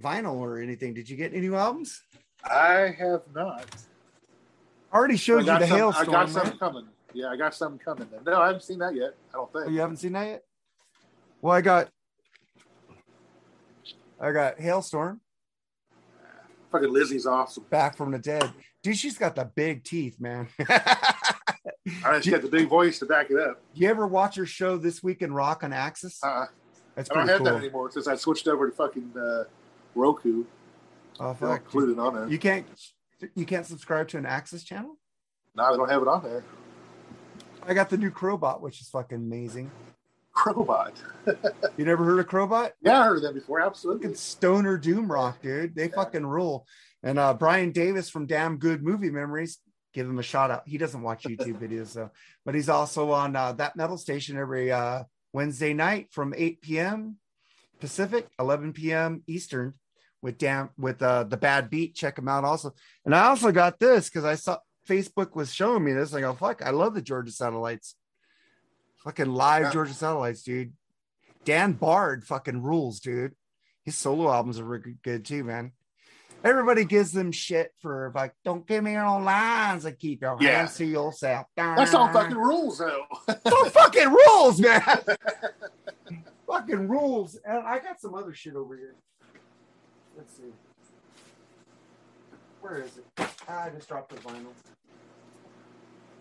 [0.02, 0.94] vinyl or anything.
[0.94, 2.02] Did you get any new albums?
[2.44, 3.66] I have not.
[4.92, 5.96] I already I showed you the some, halestorm.
[6.02, 6.60] I got some right?
[6.60, 6.88] coming.
[7.14, 8.08] Yeah, I got some coming.
[8.26, 9.16] No, I haven't seen that yet.
[9.30, 9.72] I don't Oh, think.
[9.74, 10.44] you haven't seen that yet?
[11.42, 11.90] Well, I got
[14.20, 15.20] I got Halestorm
[16.72, 17.66] Fucking Lzzy's awesome.
[17.70, 18.50] back from the dead.
[18.84, 20.48] Dude, she's got the big teeth, man.
[20.70, 23.62] I just got the big voice to back it up.
[23.74, 26.18] you ever watch her show This Week in Rock on AXS?
[26.22, 26.46] Uh,
[26.96, 27.46] That's I don't have cool.
[27.46, 29.44] that anymore since I switched over to fucking uh,
[29.96, 30.44] Roku.
[31.20, 31.62] Oh, fuck.
[31.62, 32.28] include it on there.
[32.28, 32.66] You can't
[33.36, 34.98] you can't subscribe to an AXS channel?
[35.56, 36.44] No, they don't have it on there.
[37.66, 39.72] I got the new Crowbot, which is fucking amazing.
[40.36, 40.94] Crowbot.
[41.78, 42.72] You never heard of Crowbot?
[42.82, 43.60] Yeah, I heard of that before.
[43.62, 44.04] Absolutely.
[44.04, 45.76] Fucking stoner doom rock, dude.
[45.76, 45.96] They Yeah.
[45.96, 46.66] fucking rule.
[47.04, 49.58] And uh Brian Davis from Damn Good Movie Memories,
[49.94, 50.64] give him a shout out.
[50.68, 52.12] He doesn't watch YouTube videos though,
[52.46, 57.18] but he's also on uh, that metal station every uh Wednesday night from 8 p.m.
[57.82, 59.22] Pacific, 11 p.m.
[59.28, 59.74] Eastern
[60.26, 61.94] with damn with uh the bad beat.
[61.94, 62.74] Check him out also.
[63.06, 64.58] And I also got this because I saw
[64.90, 66.16] Facebook was showing me this.
[66.16, 67.96] I go, fuck, I love the Georgia satellites.
[69.04, 69.72] Fucking live Yeah.
[69.72, 70.74] Georgia satellites, dude.
[71.44, 73.36] Dan Baird fucking rules, dude.
[73.84, 75.74] His solo albums are really good too, man.
[76.44, 80.58] Everybody gives them shit for like, don't give me no lines and keep your Yeah.
[80.58, 81.46] hands to yourself.
[81.56, 83.04] That's all fucking rules, though.
[83.46, 84.82] All fucking rules, man.
[86.48, 87.40] fucking rules.
[87.46, 88.96] And I got some other shit over here.
[90.18, 90.44] Let's see.
[92.62, 93.06] Where is it?
[93.48, 94.48] Ah, I just dropped the vinyl.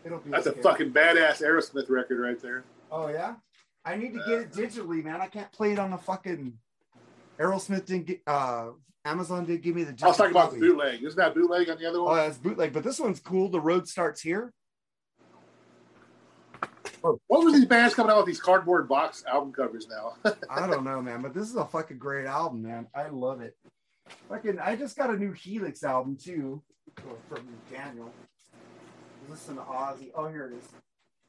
[0.04, 2.64] It'll be That's a fucking badass Aerosmith record right there.
[2.90, 3.36] Oh yeah,
[3.84, 5.20] I need to get it digitally, man.
[5.20, 6.52] I can't play it on the fucking
[7.40, 8.70] Aerosmith didn't get uh
[9.06, 9.94] Amazon did give me the.
[10.02, 11.02] I was talking about the bootleg.
[11.02, 12.16] Isn't that bootleg on the other Oh, one?
[12.16, 13.48] that's bootleg, but this one's cool.
[13.48, 14.52] The road starts here.
[17.02, 20.14] What were these bands coming out with these cardboard box album covers now?
[20.50, 22.86] I don't know, man, but this is a fucking great album, man.
[22.94, 23.54] I love it.
[24.28, 26.62] Fucking, I just got a new Helix album too
[27.28, 28.10] from Daniel.
[29.28, 30.10] Listen to Ozzy.
[30.14, 30.68] Oh, here it is.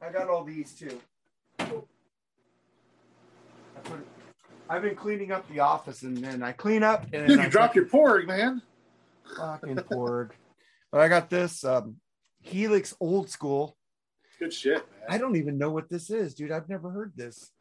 [0.02, 1.00] I got all these too.
[1.60, 1.64] I
[3.84, 4.08] put it,
[4.70, 7.50] I've been cleaning up the office, and then I clean up, and Dude, you I
[7.50, 8.62] dropped your porg, man.
[9.38, 10.32] fucking porg.
[10.92, 11.98] But I got this um,
[12.42, 13.78] Helix old school.
[14.40, 16.52] Good shit, I don't even know what this is, dude.
[16.52, 17.52] I've never heard this.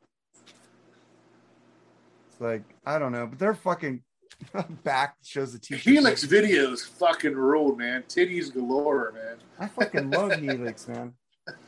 [2.30, 4.02] It's like I don't know, but they're fucking
[4.84, 8.02] back shows the t Helix videos fucking ruled, man.
[8.08, 9.36] Titties galore, man.
[9.58, 11.14] I fucking love Helix, man.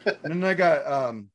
[0.04, 1.30] And then I got um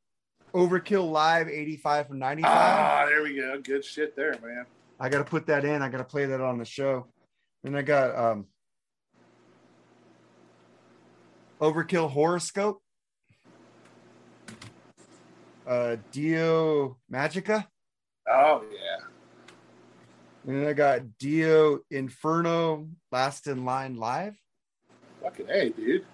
[0.54, 2.52] Overkill Live 85 from 95.
[2.52, 3.60] Ah, there we go.
[3.62, 4.66] Good shit there, man.
[5.00, 5.82] I gotta put that in.
[5.82, 7.08] I gotta play that on the show.
[7.64, 8.48] And I got um
[11.60, 12.78] Overkill Horrorscope.
[15.66, 17.68] Uh Dio Magica.
[18.28, 19.06] Oh yeah.
[20.48, 24.36] And then I got Dio Inferno Last in Line Live.
[25.22, 26.06] Fucking hey, dude.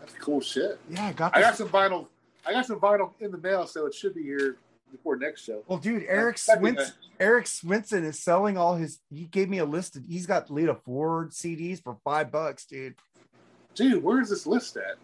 [0.00, 0.78] That's cool shit.
[0.90, 2.08] Yeah, I got I got some vinyl.
[2.44, 4.56] I got some vinyl in the mail, so it should be here
[4.90, 5.62] before next show.
[5.66, 9.00] well, dude, Eric Swinson, Eric Swinson is selling all his.
[9.10, 9.96] He gave me a list.
[9.96, 12.94] Of, he's got Lita Ford CDs for five bucks, dude.
[13.74, 14.96] Dude, where's this list at?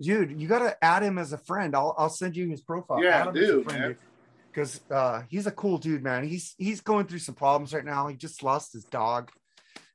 [0.00, 1.74] Dude, you gotta add him as a friend.
[1.74, 3.02] I'll I'll send you his profile.
[3.02, 3.98] Yeah, do, friend, dude.
[4.50, 6.24] Because uh, he's a cool dude, man.
[6.24, 8.08] He's he's going through some problems right now.
[8.08, 9.30] He just lost his dog,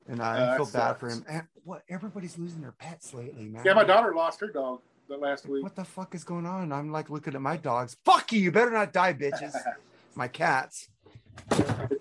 [0.08, 1.26] and uh, Uh, I feel bad for him.
[1.28, 3.64] And what everybody's losing their pets lately, man.
[3.66, 5.64] Yeah, my daughter lost her dog the last week.
[5.64, 6.72] What the fuck is going on?
[6.72, 7.98] I'm like looking at my dogs.
[8.06, 8.40] Fuck you!
[8.40, 9.54] You better not die, bitches.
[10.16, 10.88] my cats.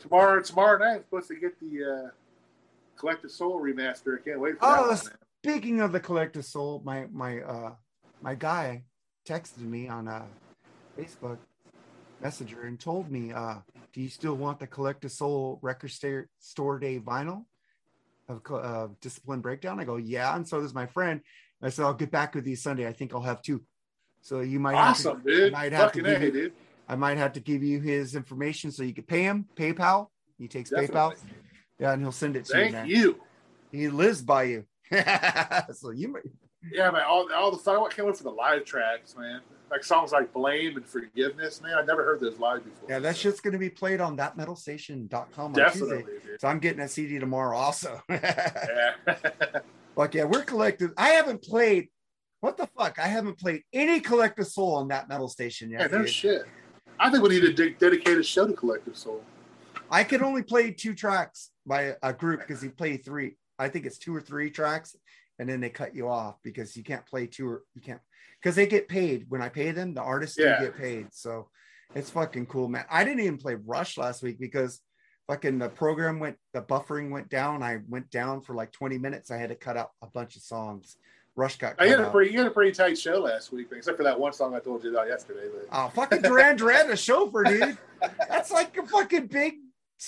[0.00, 2.10] Tomorrow, tomorrow night, I'm supposed to get the uh,
[2.96, 4.20] Collective Soul remaster.
[4.20, 5.08] I can't wait for Oh, that.
[5.44, 7.72] Speaking of the collective soul, my my uh
[8.20, 8.84] my guy
[9.26, 10.24] texted me on uh
[10.96, 11.38] Facebook
[12.22, 13.56] Messenger and told me, uh,
[13.92, 17.44] do you still want the collective soul record sta- store day vinyl
[18.28, 19.80] of uh, discipline breakdown?
[19.80, 21.20] I go, yeah, and so does my friend.
[21.60, 22.86] I said, I'll get back with you Sunday.
[22.86, 23.62] I think I'll have two.
[24.20, 25.52] So you might have to- Awesome, dude.
[25.52, 26.52] might have to give hey, you- dude.
[26.88, 30.08] I might have to give you his information so you can pay him PayPal.
[30.38, 31.14] He takes PayPal.
[31.78, 32.86] Yeah, and he'll send it to you, Thank man.
[32.88, 33.20] you.
[33.70, 34.64] He lives by you.
[35.72, 36.22] so you might
[36.70, 37.02] Yeah, man.
[37.06, 37.76] All, all the fun.
[37.76, 39.40] I can't wait for the live tracks, man.
[39.72, 42.90] Like songs like "Blame" and "Forgiveness." Man, I never heard those live before.
[42.90, 46.04] Yeah, that shit's gonna be played on thatmetalstation.com on definitely,
[46.38, 48.00] So I'm getting a CD tomorrow also.
[48.10, 48.94] Yeah.
[49.96, 50.92] Fuck yeah, we're collective.
[50.96, 51.88] I haven't played
[52.40, 52.98] what the fuck?
[52.98, 55.92] I haven't played any collective soul on that metal station yeah, yet.
[55.92, 56.10] no dude.
[56.10, 56.42] shit.
[56.98, 59.22] I think we need to de- dedicate a show to Collective Soul.
[59.90, 63.36] I can only play two tracks by a group because he played three.
[63.58, 64.96] I think it's two or three tracks,
[65.42, 68.00] and then they cut you off because you can't play two or you can't
[68.40, 69.26] because they get paid.
[69.28, 70.60] When I pay them, the artists Yeah.
[70.60, 71.08] do get paid.
[71.12, 71.48] So
[71.96, 72.84] it's fucking cool, man.
[72.88, 74.80] I didn't even play Rush last week because
[75.26, 77.60] fucking the program went the buffering went down.
[77.62, 79.32] I went down for like 20 minutes.
[79.32, 80.96] I had to cut out a bunch of songs.
[81.34, 83.96] Rush got I had a pretty, you had a pretty tight show last week, except
[83.96, 85.48] for that one song I told you about yesterday.
[85.52, 87.78] But Oh, fucking Duran Duran, the chauffeur, dude.
[88.28, 89.54] That's like a fucking big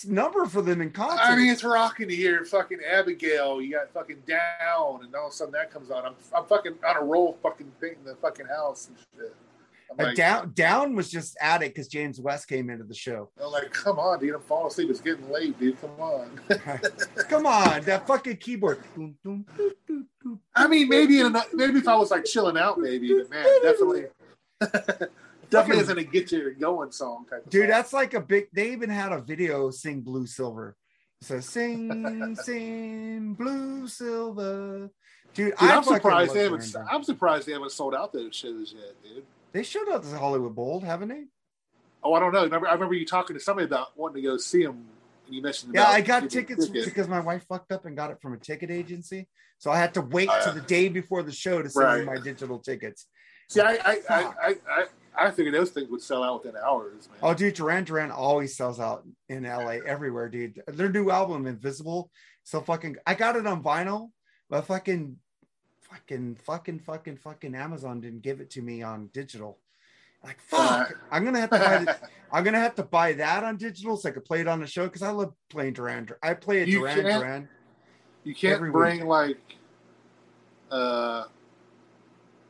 [0.05, 1.21] number for them in concert.
[1.23, 3.63] I mean, it's rocking to hear fucking Abigail.
[3.63, 6.05] You got fucking down, and all of a sudden that comes on.
[6.05, 9.35] I'm, I'm fucking on a roll, fucking painting the fucking house and shit.
[9.97, 13.31] Like, down down was just added because James West came into the show.
[13.41, 14.35] I'm like, come on, dude.
[14.35, 14.91] I'm falling asleep.
[14.91, 15.81] It's getting late, dude.
[15.81, 16.41] Come on.
[17.29, 18.83] Come on, that fucking keyboard.
[20.55, 23.47] I mean, maybe in a, maybe if I was like chilling out, maybe, but man,
[23.63, 24.07] definitely,
[25.55, 27.45] definitely isn't a get you going song type.
[27.45, 27.71] Of Dude, song.
[27.71, 28.49] that's like a big.
[28.53, 30.77] They even had a video sing Blue Silver.
[31.23, 34.91] So sing, sing Blue Silver.
[35.35, 36.77] Dude, Dude, I'm fucking surprised they haven't.
[36.91, 39.25] I'm surprised they haven't sold out those shows yet, dude.
[39.53, 41.25] They showed up to Hollywood Bowl, haven't they?
[42.03, 42.43] Oh, I don't know.
[42.45, 44.85] Remember, I remember you talking to somebody about wanting to go see them,
[45.27, 45.73] and you mentioned.
[45.75, 46.85] Yeah, I got tickets tickets.
[46.87, 49.27] because my wife fucked up and got it from a ticket agency.
[49.59, 51.85] So I had to wait Oh, to uh, the day before the show to send
[51.87, 52.05] Right.
[52.05, 53.07] my digital tickets.
[53.49, 54.85] See, I, I, I, I, I,
[55.17, 57.19] I figured those things would sell out within hours, man.
[57.23, 60.61] Oh, dude, Duran Duran always sells out in LA everywhere, dude.
[60.67, 62.11] Their new album, Invisible,
[62.43, 62.97] so fucking.
[63.07, 64.11] I got it on vinyl,
[64.51, 65.17] but fucking,
[65.83, 69.59] fucking, fucking, fucking, fucking Amazon didn't give it to me on digital.
[70.25, 71.79] Like fuck, uh, I'm gonna have to buy.
[71.85, 71.99] The,
[72.33, 74.67] I'm gonna have to buy that on digital so I could play it on the
[74.67, 76.09] show because I love playing Duran.
[76.23, 77.49] I play a Duran Duran.
[78.25, 79.05] You can't bring week.
[79.07, 79.57] like,
[80.71, 81.25] uh,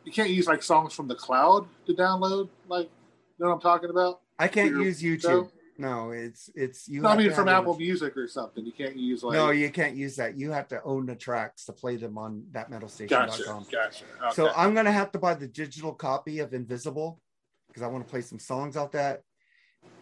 [0.05, 2.49] you can't use like songs from the cloud to download.
[2.69, 4.21] Like, you know what I'm talking about?
[4.39, 5.23] I can't use YouTube.
[5.23, 5.51] Show?
[5.77, 7.01] No, it's it's you.
[7.01, 8.65] No, I mean from Apple Music or something.
[8.65, 9.35] You can't use like.
[9.35, 10.37] No, you can't use that.
[10.37, 13.09] You have to own the tracks to play them on thatmetalstation.com.
[13.09, 13.43] Gotcha.
[13.73, 14.05] Gotcha.
[14.23, 14.35] Okay.
[14.35, 17.21] So I'm gonna have to buy the digital copy of Invisible
[17.67, 19.23] because I want to play some songs out that.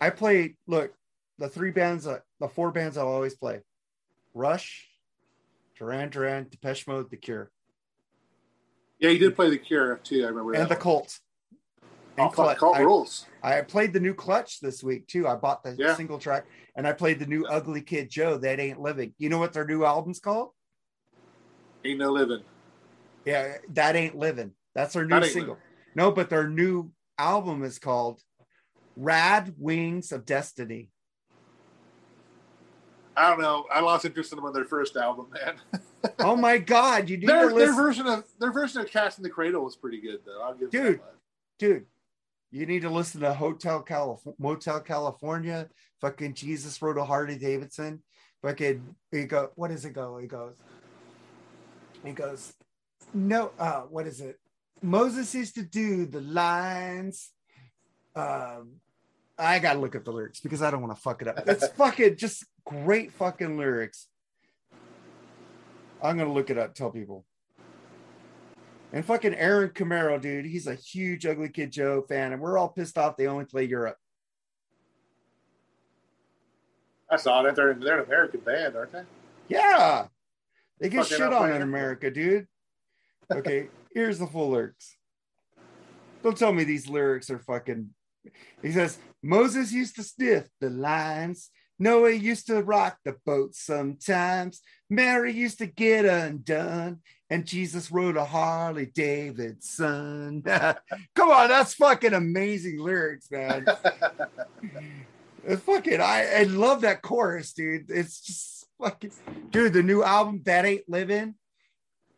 [0.00, 0.56] I play.
[0.66, 0.92] Look,
[1.38, 3.60] the three bands, uh, the four bands I'll always play:
[4.34, 4.88] Rush,
[5.78, 7.50] Duran Duran, Depeche Mode, The Cure.
[8.98, 10.22] Yeah, you did play The Cure too.
[10.24, 10.52] I remember.
[10.52, 11.18] And the Cult.
[12.18, 12.58] And oh, Clutch.
[12.58, 13.26] Cult I, rules.
[13.42, 15.26] I played the new Clutch this week too.
[15.26, 15.94] I bought the yeah.
[15.94, 16.46] single track,
[16.76, 18.36] and I played the new Ugly Kid Joe.
[18.38, 19.14] That ain't living.
[19.18, 20.50] You know what their new album's called?
[21.84, 22.42] Ain't no living.
[23.24, 24.52] Yeah, that ain't living.
[24.74, 25.54] That's their new single.
[25.54, 25.62] Living.
[25.94, 28.20] No, but their new album is called
[28.96, 30.90] Rad Wings of Destiny.
[33.16, 33.66] I don't know.
[33.72, 35.82] I lost interest in them on their first album, man.
[36.20, 37.74] oh my god, you need their, to listen.
[37.74, 40.42] Their version of their version of Cats in the Cradle was pretty good, though.
[40.42, 41.00] I'll give dude,
[41.58, 41.86] dude.
[42.52, 45.68] You need to listen to Hotel California, Motel California.
[46.02, 48.02] Fucking Jesus wrote a Harley Davidson.
[48.42, 49.50] Fucking he go.
[49.54, 50.18] What does it go?
[50.18, 50.54] He goes.
[52.04, 52.52] He goes.
[53.14, 53.52] No.
[53.58, 54.38] Uh, what is it?
[54.82, 57.30] Moses used to do the lines.
[58.14, 58.74] Um,
[59.38, 61.44] I gotta look at the lyrics because I don't want to fuck it up.
[61.46, 64.08] It's fucking just great fucking lyrics.
[66.02, 66.74] I'm gonna look it up.
[66.74, 67.24] Tell people.
[68.92, 72.68] And fucking Aaron Camaro, dude, he's a huge Ugly Kid Joe fan, and we're all
[72.68, 73.96] pissed off they only play Europe.
[77.10, 79.02] I saw that they're they're an American band, aren't they?
[79.48, 80.06] Yeah,
[80.78, 82.46] they get shit on in America, dude.
[83.30, 84.96] Okay, here's the full lyrics.
[86.22, 87.90] Don't tell me these lyrics are fucking.
[88.62, 91.50] He says Moses used to sniff the lines.
[91.78, 94.60] Noah used to rock the boat sometimes.
[94.88, 97.00] Mary used to get undone.
[97.32, 100.42] And Jesus rode a Harley Davidson.
[101.14, 103.64] Come on, that's fucking amazing lyrics, man.
[103.66, 103.86] it's
[105.48, 107.90] uh, fucking, I, I love that chorus, dude.
[107.90, 109.12] It's just fucking,
[109.48, 111.36] dude, the new album, That Ain't Living.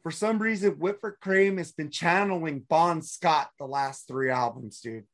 [0.02, 5.04] For some reason, Whitfield Crane has been channeling Bon Scott the last three albums, dude.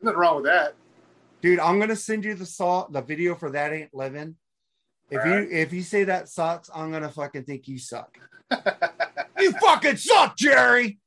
[0.00, 0.76] Nothing wrong with that
[1.42, 1.60] dude.
[1.60, 4.36] I'm gonna send you the saw the video for that ain't living.
[5.10, 8.16] If you if you say that sucks, I'm gonna fucking think you suck.
[9.38, 10.98] You fucking suck, Jerry.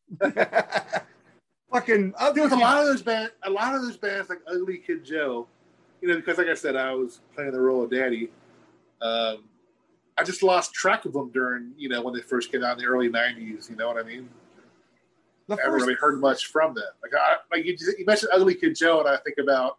[1.71, 4.79] fucking dude, with a lot of those bands, a lot of those bands like Ugly
[4.79, 5.47] Kid Joe,
[6.01, 8.29] you know, because like I said, I was playing the role of daddy.
[9.01, 9.43] Um,
[10.17, 12.83] I just lost track of them during, you know, when they first came out in
[12.83, 13.69] the early '90s.
[13.69, 14.29] You know what I mean?
[15.47, 16.83] The I haven't really heard much from them.
[17.01, 19.77] Like, I, like you, you mentioned Ugly Kid Joe, and I think about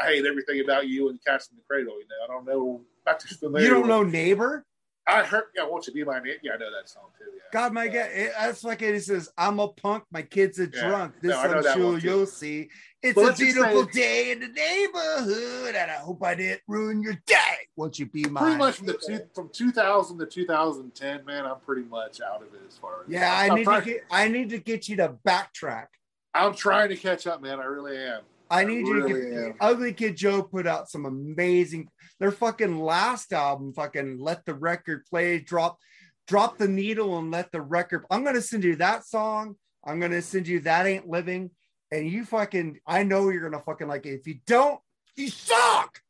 [0.00, 1.94] I hate everything about you and Cats in the Cradle.
[1.98, 2.80] You know, I don't know.
[3.06, 3.66] Not too familiar.
[3.66, 4.64] You don't know Neighbor?
[5.10, 5.44] I heard.
[5.56, 6.38] Yeah, won't you be my neighbor?
[6.42, 7.24] Yeah, I know that song too.
[7.34, 7.42] Yeah.
[7.52, 8.94] God, my God, that's like it.
[8.94, 10.04] It says, "I'm a punk.
[10.10, 10.88] My kids are yeah.
[10.88, 11.14] drunk.
[11.20, 12.68] This no, I'm sure you'll see.
[13.02, 17.68] It's a beautiful day in the neighborhood, and I hope I didn't ruin your day.
[17.76, 21.46] Won't you be my?" Pretty much from the two, from 2000 to 2010, man.
[21.46, 23.10] I'm pretty much out of it as far as.
[23.10, 24.04] Yeah, I need to get.
[24.10, 25.86] I need to get you to backtrack.
[26.34, 27.58] I'm trying to catch up, man.
[27.58, 28.22] I really am.
[28.50, 31.88] I need you really to get Ugly Kid Joe put out some amazing
[32.18, 35.78] their fucking last album, fucking let the record play, drop
[36.26, 38.04] drop the needle and let the record.
[38.10, 39.56] I'm gonna send you that song.
[39.84, 41.50] I'm gonna send you that ain't living.
[41.92, 44.14] And you fucking I know you're gonna fucking like it.
[44.14, 44.80] If you don't,
[45.16, 46.00] you suck.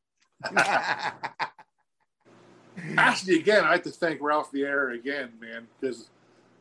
[2.97, 6.09] Actually, again, I have to thank Ralph Vieira again, man, because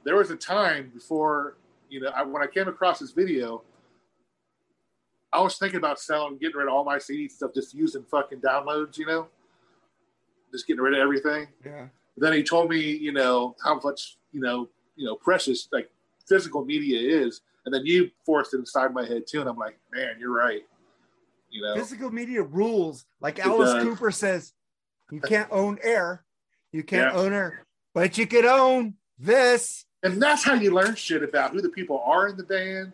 [0.04, 1.58] there was a time before,
[1.90, 3.64] you know, I, when I came across this video,
[5.32, 8.40] I was thinking about selling, getting rid of all my CD stuff, just using fucking
[8.40, 9.28] downloads, you know,
[10.52, 11.48] just getting rid of everything.
[11.64, 11.88] Yeah.
[12.18, 15.90] But then he told me, you know, how much, you know, you know, precious like
[16.28, 19.78] physical media is, and then you forced it inside my head too, and I'm like,
[19.94, 20.62] man, you're right.
[21.52, 23.06] You know, physical media rules.
[23.22, 23.84] Like Alice does.
[23.84, 24.54] Cooper says,
[25.12, 26.24] you can't own air,
[26.72, 27.20] you can't yeah.
[27.20, 29.86] own air, but you can own this.
[30.02, 32.94] And that's how you learn shit about who the people are in the band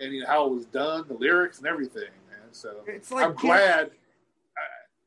[0.00, 2.52] and you know, how it was done, the lyrics and everything, man.
[2.52, 3.86] So it's like I'm glad.
[3.86, 3.90] Uh,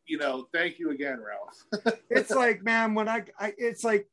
[0.08, 1.96] you know, thank you again, Ralph.
[2.10, 4.08] it's like, man, when I, I it's like,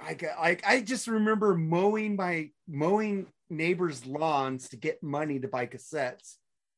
[0.00, 5.66] I, I, I just remember mowing my mowing neighbors' lawns to get money to buy
[5.66, 6.36] cassettes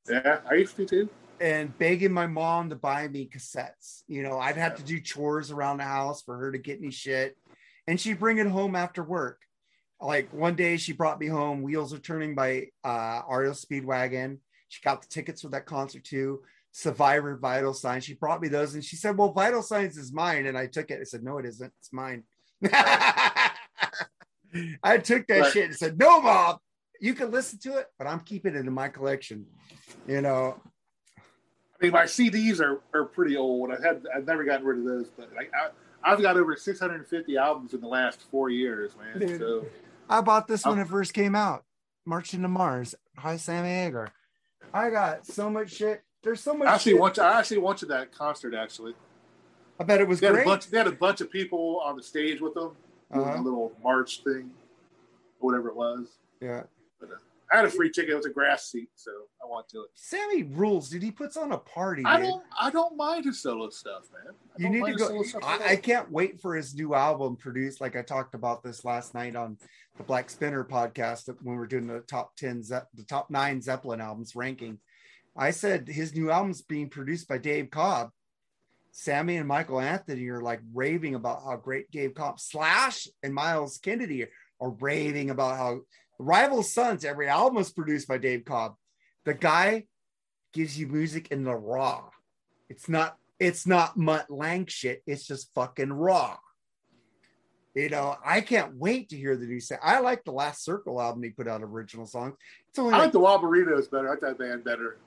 [0.09, 1.09] Yeah, I used to too.
[1.41, 4.03] and begging my mom to buy me cassettes.
[4.09, 6.91] You know, I'd have to do chores around the house for her to get me
[6.91, 7.37] shit.
[7.87, 9.41] And she'd bring it home after work.
[10.01, 14.39] Like one day she brought me home Wheels are Turning by uh REO Speedwagon.
[14.69, 16.43] She got the tickets for that concert too.
[16.73, 18.05] Survivor Vital Signs.
[18.05, 20.47] She brought me those and she said, Well, Vital Signs is mine.
[20.47, 21.01] And I took it.
[21.01, 21.73] I said, No, it isn't.
[21.81, 22.23] It's mine.
[24.83, 25.53] I took that Right.
[25.53, 26.59] shit and said, No, mom,
[27.01, 29.47] you can listen to it, but I'm keeping it in my collection.
[30.07, 30.61] You know,
[31.19, 33.71] I mean, my CDs are, are pretty old.
[33.73, 35.71] i've had I've never gotten rid of those, but like I,
[36.13, 39.19] I've got over 650 albums in the last four years, man.
[39.27, 39.39] Dude.
[39.39, 39.67] So
[40.11, 40.83] I bought this when Oh.
[40.83, 41.65] it first came out.
[42.05, 42.95] Marching to Mars.
[43.19, 44.13] Hi, Sammy Hagar.
[44.75, 46.03] I got so much shit.
[46.23, 46.69] There's so much.
[46.69, 47.01] I actually shit.
[47.01, 48.55] went to, I actually went to that concert.
[48.55, 48.95] Actually,
[49.79, 50.45] I bet it was they had great.
[50.47, 52.77] bunch they had a bunch of people on the stage with them
[53.13, 53.41] doing Uh-huh.
[53.41, 54.51] a little march thing,
[55.39, 56.19] whatever it was.
[56.41, 56.65] Yeah.
[57.53, 58.11] I had a free ticket.
[58.11, 59.11] It was a grass seat, so
[59.43, 59.91] I went to it.
[59.95, 61.03] Sammy rules, dude.
[61.03, 62.05] He puts on a party.
[62.07, 62.27] I dude.
[62.27, 64.35] don't I don't mind his solo stuff, man.
[64.57, 65.25] I You need to go.
[65.43, 67.81] I, I can't wait for his new album produced.
[67.81, 69.59] Like I talked about this last night on
[69.97, 73.61] the Black Spinner podcast when we were doing the top 10, Ze- the top nine
[73.61, 74.79] Zeppelin albums ranking.
[75.37, 78.11] I said his new album's being produced by Dave Cobb.
[78.93, 83.79] Sammy and Michael Anthony are like raving about how great Dave Cobb Slash and Myles
[83.79, 84.27] Kennedy
[84.61, 85.81] are raving about how
[86.21, 88.75] Rival Sons, every album is produced by Dave Cobb.
[89.25, 89.87] The guy
[90.53, 92.11] gives you music in the raw.
[92.69, 95.03] It's not it's not Mutt Lange shit.
[95.07, 96.37] It's just fucking raw.
[97.75, 99.79] You know, I can't wait to hear the new set.
[99.83, 102.35] I like the last Circle album he put out original songs.
[102.69, 104.09] It's only I like, like the Waboritas better.
[104.09, 104.99] I like that band better.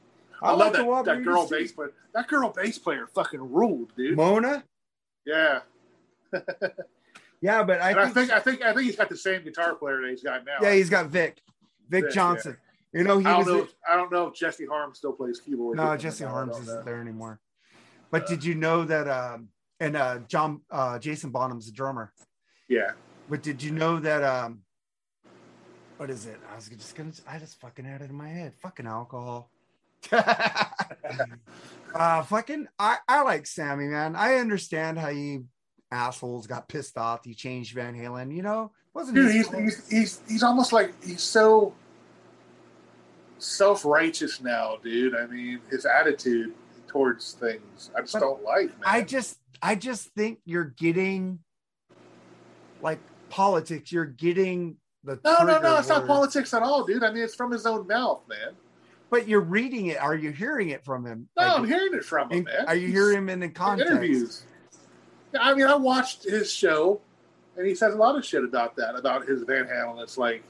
[0.41, 1.91] I, like love the that, that girl bass player.
[2.15, 4.17] That girl bass player fucking ruled, dude.
[4.17, 4.63] Mona.
[5.25, 5.59] yeah,
[7.43, 9.43] Yeah, but I and I think, think I think I think he's got the same
[9.43, 10.59] guitar player that he's got now.
[10.61, 11.41] yeah, he's got Vic,
[11.89, 12.55] Vic Vic, Johnson.
[12.93, 13.63] You know, he I don't know.
[13.63, 15.75] If, I don't know if Jesse Harms still plays keyboard.
[15.75, 15.97] no.
[15.97, 16.61] Jesse Harms know.
[16.61, 17.41] isn't there anymore.
[18.11, 19.09] But did you know that?
[19.09, 19.49] Um,
[19.81, 22.13] and uh, John uh, Jason Bonham's a drummer.
[22.69, 22.91] Yeah,
[23.29, 24.61] But did you know that um
[25.97, 26.39] what is it?
[26.49, 28.53] I was just gonna I just fucking had it in my head.
[28.61, 29.49] Fucking alcohol.
[31.93, 34.15] uh fucking I, I like Sammy, man.
[34.15, 35.47] I understand how you
[35.93, 37.23] assholes got pissed off.
[37.23, 38.71] He changed Van Halen, you know?
[38.93, 41.73] Wasn't dude, he's, he's he's he's almost like he's so
[43.39, 45.15] self righteous now, dude.
[45.15, 46.53] I mean, his attitude
[46.87, 48.83] towards things, I just But don't like, man.
[48.85, 51.39] I just I just think you're getting
[52.81, 57.03] like politics, you're getting the no, no, no, it's not politics at all, dude.
[57.03, 58.53] I mean, it's from his own mouth, man.
[59.09, 59.97] But you're reading it.
[60.01, 61.27] Are you hearing it from him?
[61.37, 62.65] No, Like, I'm hearing it from him, in- man.
[62.67, 63.91] are you hearing him in the context?
[63.91, 64.43] interviews.
[65.39, 67.01] I mean, I watched his show,
[67.57, 70.01] and he says a lot of shit about that, about his Van Halen.
[70.01, 70.43] It's like,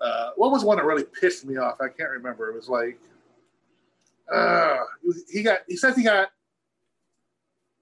[0.00, 1.76] uh, what was one that really pissed me off?
[1.80, 2.48] I can't remember.
[2.48, 2.98] It was like,
[4.32, 4.78] uh,
[5.30, 5.60] he got.
[5.68, 6.28] He says he got,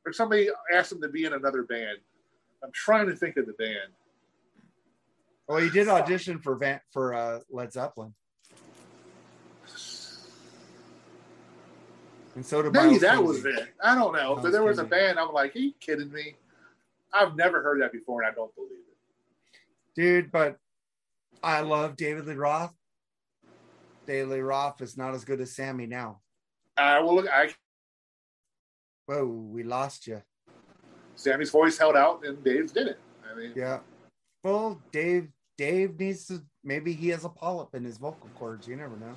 [0.07, 1.99] or somebody asked him to be in another band.
[2.65, 3.93] I'm trying to think of the band.
[5.47, 8.15] Well, he did audition for Van, for uh, Led Zeppelin,
[12.39, 13.75] and so did Maybe Myles that was it.
[13.83, 14.37] I don't know.
[14.37, 15.19] Myles But there was a band.
[15.19, 16.37] I'm like, are you kidding me?
[17.13, 19.59] I've never heard that before, and I don't believe it.
[19.97, 20.31] dude.
[20.31, 20.57] But
[21.43, 22.73] I love David Lee Roth.
[24.07, 26.21] David Lee Roth is not as good as Sammy now.
[26.77, 27.53] Uh, will look, I,
[29.07, 30.23] Whoa, we lost you.
[31.17, 32.99] Sammy's voice held out, and Dave's didn't.
[33.29, 33.81] I mean, Yeah.
[34.45, 35.27] Well, Dave.
[35.57, 36.41] Dave needs to.
[36.63, 38.69] Maybe he has a polyp in his vocal cords.
[38.69, 39.17] You never know.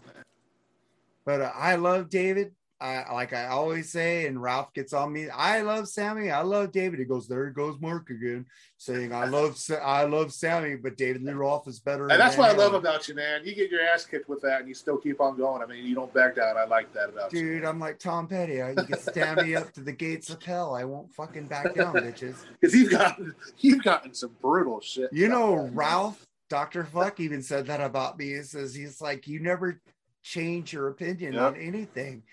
[1.24, 2.56] But uh, I love David.
[2.82, 5.30] I like I always say, and Ralph gets on me.
[5.30, 6.32] I love Sammy.
[6.32, 6.98] I love David.
[7.00, 11.34] He goes, there goes Mark again, saying I love I love Sammy, but David Lee
[11.34, 12.08] Roth is better.
[12.10, 13.42] And that's what I love about you, man.
[13.46, 15.62] You get your ass kicked with that, and you still keep on going.
[15.62, 16.58] I mean, you don't back down.
[16.58, 17.42] I like that about you.
[17.42, 18.62] Dude, I'm like Tom Petty.
[18.62, 20.74] I- You can stand me up to the gates of hell.
[20.74, 22.38] I won't fucking back down, bitches.
[22.60, 25.12] Because you've gotten you've gotten some brutal shit.
[25.14, 25.74] You know, that.
[25.74, 26.84] Ralph, Dr.
[26.84, 28.30] Fuck even said that about me.
[28.36, 29.80] He says he's like, you never
[30.24, 31.42] change your opinion Yep.
[31.44, 32.24] on anything.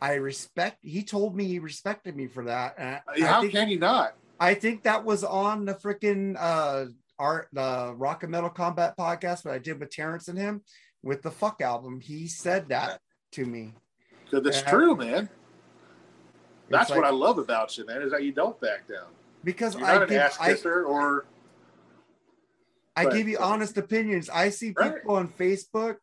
[0.00, 2.74] I respect he told me he respected me for that.
[2.78, 4.14] And I, I How think can he not?
[4.38, 6.86] I think that was on the freaking uh
[7.18, 10.62] art the rock and metal combat podcast that I did with Terrence and him
[11.02, 12.00] with the fuck album.
[12.00, 13.00] He said that
[13.32, 13.74] to me.
[14.24, 14.70] Because it's Yeah.
[14.70, 15.28] true, man.
[16.70, 18.02] That's It's what I love about you, man.
[18.02, 19.08] Is that you don't back down.
[19.42, 21.26] because You're I an give, ass I, or
[22.94, 23.12] I Right.
[23.12, 24.28] give you honest opinions.
[24.28, 24.94] I see Right.
[24.94, 25.96] people on Facebook.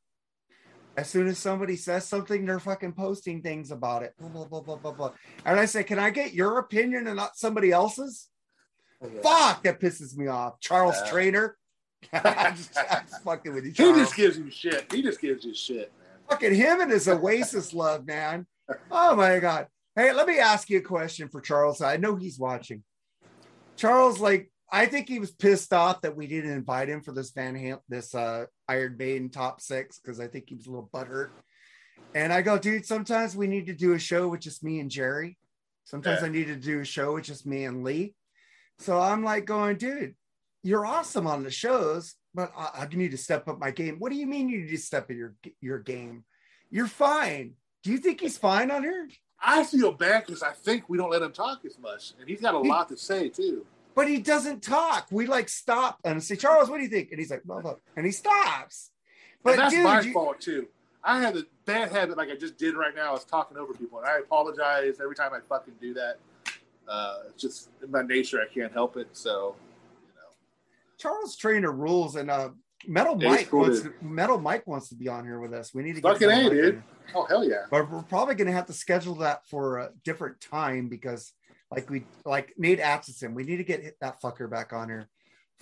[0.98, 4.14] As soon as somebody says something, they're fucking posting things about it.
[4.18, 5.12] Blah, blah, blah, blah, blah, blah.
[5.46, 8.30] And I say, Can I get your opinion and not somebody else's?
[9.04, 10.60] Oh, Fuck, that pisses me off.
[10.62, 11.12] Charles Yeah.
[11.12, 11.58] Trainer.
[13.24, 13.72] fucking with you.
[13.72, 14.92] He just gives you shit.
[14.94, 16.08] He just gives you shit, man.
[16.30, 18.46] fucking him and his Oasis love, man.
[18.90, 19.68] Oh my god.
[19.96, 21.82] Hey, let me ask you a question for Charles.
[21.82, 22.84] I know he's watching.
[23.76, 27.32] Charles, like, I think he was pissed off that we didn't invite him for this
[27.32, 30.90] Van Halen, this uh Iron Maiden top six, because I think he was a little
[30.94, 31.30] butthurt.
[32.14, 34.90] And I go, dude, sometimes we need to do a show with just me and
[34.90, 35.38] Jerry.
[35.86, 36.28] Sometimes Yeah.
[36.28, 38.16] I need to do a show with just me and Lee.
[38.80, 40.16] So I'm like going, dude,
[40.64, 43.98] you're awesome on the shows, but I, I need to step up my game.
[44.00, 46.26] What do you mean you need to step up your your game?
[46.72, 47.54] You're fine.
[47.84, 49.08] Do you think he's fine on here?
[49.40, 52.42] I feel bad because I think we don't let him talk as much, and he's
[52.42, 53.66] got a lot to say too.
[53.96, 55.08] But he doesn't talk.
[55.10, 57.12] We like stop and say, Charles, what do you think?
[57.12, 57.76] And he's like, blah, blah.
[57.96, 58.92] and he stops.
[59.44, 60.68] But But that's dude, my you- fault too.
[61.08, 64.00] I have a bad habit, like I just did right now, is talking over people,
[64.00, 66.18] and I apologize every time I fucking do that.
[66.88, 69.08] Uh, it's just in my nature, I can't help it.
[69.14, 69.56] So,
[70.08, 70.36] you know,
[70.98, 72.50] Charles Trainer rules and uh
[72.88, 75.74] Metal Yeah, Mike cool, wants to, Metal Mike wants to be on here with us.
[75.76, 76.84] We need to Fucking Metal A, dude.
[77.14, 80.88] oh hell yeah, But we're probably gonna have to schedule that for a different time
[80.90, 81.34] because
[81.72, 85.10] like we like Nate Atchison, we need to get that fucker back on here.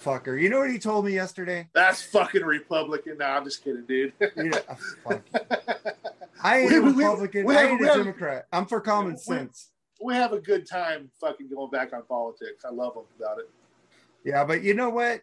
[0.03, 0.39] Fucker.
[0.41, 1.69] You know what he told me yesterday?
[1.73, 3.17] that's fucking Republican.
[3.19, 4.13] No, I'm just kidding, dude.
[4.35, 4.75] You know, oh,
[5.07, 5.21] fuck.
[6.43, 7.45] I ain't We- a we- we- Republican.
[7.45, 8.45] we I ain't a Democrat.
[8.51, 9.69] I'm for common sense.
[10.03, 12.65] we have a good time fucking going back on politics.
[12.65, 13.49] I love them about it.
[14.25, 15.21] Yeah, but you know what?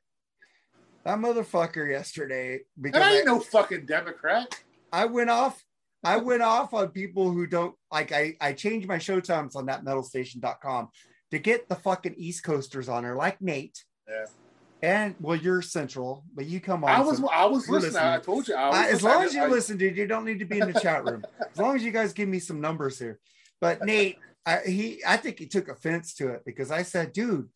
[1.04, 4.54] That motherfucker yesterday because I I, ain't no fucking Democrat.
[4.92, 5.64] I went off.
[6.02, 8.12] I went off on people who don't like.
[8.12, 10.88] I I changed my show times on that metalstation.com
[11.30, 13.84] to get the fucking East Coasters on there, like Nate.
[14.08, 14.24] Yeah.
[14.82, 16.90] And well, you're Central, but you come on.
[16.90, 18.02] I was so- I was We're listening.
[18.02, 18.54] I told you.
[18.54, 20.58] I was I- as long as you I- listen, dude, you don't need to be
[20.58, 21.22] in the chat room.
[21.50, 23.18] As long as you guys give me some numbers here.
[23.60, 27.50] But Nate, I, he, I think he took offense to it because I said, dude,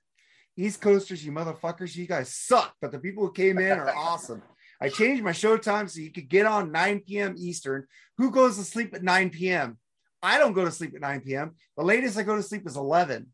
[0.54, 2.74] East Coasters, you motherfuckers, you guys suck.
[2.78, 4.42] But the people who came in are awesome.
[4.84, 7.34] I changed my show time so you could get on 9 p.m.
[7.38, 7.86] Eastern.
[8.18, 9.78] Who goes to sleep at 9 p.m.?
[10.22, 11.52] I don't go to sleep at 9 p.m.
[11.78, 13.26] The latest I go to sleep is 11.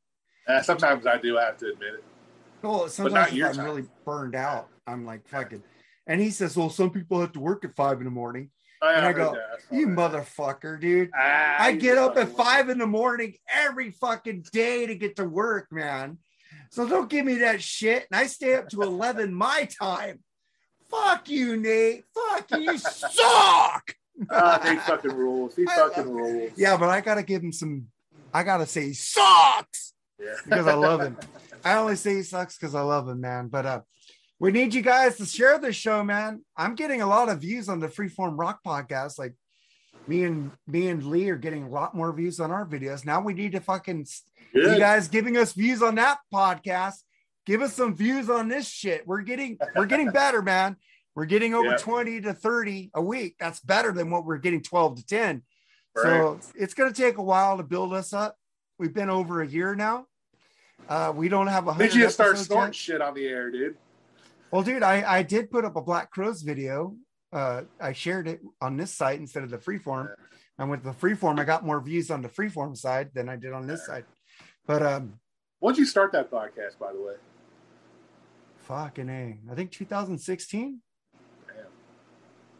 [0.46, 1.38] Uh, sometimes I do.
[1.38, 2.04] I have to admit it.
[2.62, 3.64] Well, sometimes I'm time.
[3.64, 4.68] really burned out.
[4.86, 5.64] I'm like fucking.
[6.06, 8.50] And he says, well, some people have to work at five in the morning.
[8.80, 9.76] I, And I go, that.
[9.76, 9.96] You that.
[9.96, 11.10] motherfucker, dude.
[11.18, 15.24] Ah, I get up at five in the morning every fucking day to get to
[15.24, 16.18] work, man.
[16.70, 18.06] So don't give me that shit.
[18.10, 20.20] And I stay up to 11 my time.
[20.90, 22.04] Fuck you, Nate.
[22.14, 22.72] Fuck you.
[22.72, 23.94] You suck.
[24.30, 25.56] Ah, he fucking rules.
[25.56, 26.50] He fucking rules.
[26.54, 27.86] yeah, but I got to give him some,
[28.34, 30.34] I got to say he sucks Yeah.
[30.44, 31.16] because I love him.
[31.64, 33.48] I only say he sucks because I love him, man.
[33.48, 33.80] But uh,
[34.38, 36.44] we need you guys to share this show, man.
[36.54, 39.18] I'm getting a lot of views on the Freeform Rock podcast.
[39.18, 39.34] Like
[40.06, 43.06] me and me and Lee are getting a lot more views on our videos.
[43.06, 44.06] Now we need to fucking
[44.52, 46.96] you guys giving us views on that podcast.
[47.50, 49.04] Give us some views on this shit.
[49.08, 50.76] We're getting we're getting better, man.
[51.16, 51.76] We're getting over Yeah.
[51.78, 53.34] 20 to 30 a week.
[53.40, 55.42] That's better than what we're getting 12 to 10.
[55.96, 56.02] Right.
[56.04, 58.36] So it's going to take a while to build us up.
[58.78, 60.06] We've been over a year now.
[60.88, 62.74] Uh, we don't have a Did hundred you start snorting yet.
[62.76, 63.76] shit on the air, dude?
[64.52, 66.94] Well, dude, I, I did put up a Black Crowes video.
[67.32, 70.14] Uh, I shared it on this site instead of the freeform.
[70.56, 73.52] And with the freeform, I got more views on the freeform side than I did
[73.52, 74.04] on this side.
[74.68, 75.14] But um,
[75.58, 77.14] When'd you start that podcast, by the way?
[78.70, 80.80] Fucking a, I think 2016.
[81.48, 81.56] Damn.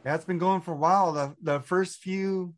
[0.05, 1.13] Yeah, it's been going for a while.
[1.13, 2.55] The the first few,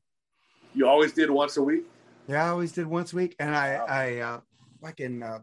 [0.75, 1.85] You always did once a week?
[2.27, 3.87] yeah, I always did once a week, and I Wow.
[3.89, 4.41] I uh,
[4.81, 5.41] fucking uh,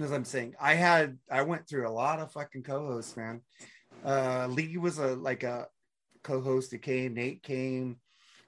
[0.00, 3.40] as I'm saying, I had I went through a lot of fucking co-hosts, man.
[4.04, 5.66] Uh, Lee was a like a
[6.22, 7.14] co-host that came.
[7.14, 7.96] Nate came.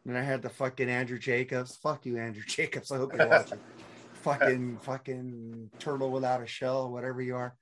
[0.06, 1.76] And I had the fucking Andrew Jacobs.
[1.76, 2.90] Fuck you, Andrew Jacobs.
[2.90, 3.58] I hope you're watching.
[4.22, 7.54] fucking fucking turtle without a shell, whatever you are.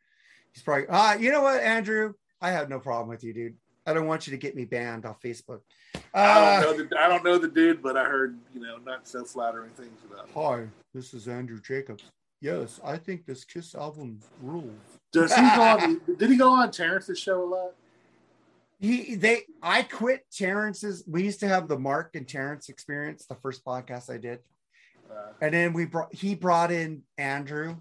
[0.58, 2.14] He's probably ah, you know what, Andrew?
[2.40, 3.54] I have no problem with you, dude.
[3.86, 5.60] I don't want you to get me banned off Facebook.
[6.12, 8.76] I Uh, don't know the I don't know the dude, but I heard you know
[8.78, 10.24] not so flattering things about.
[10.26, 10.34] Him.
[10.34, 12.02] hi, this is Andrew Jacobs.
[12.40, 14.72] Yes, I think this Kiss album rules.
[15.12, 16.00] Does he go on?
[16.18, 17.74] did he go on Terrence's show a lot?
[18.80, 21.04] He they I quit Terrence's.
[21.06, 24.40] We used to have the Marc and Terrence experience, the first podcast I did.
[25.08, 27.76] Uh, And then we brought he brought in Andrew,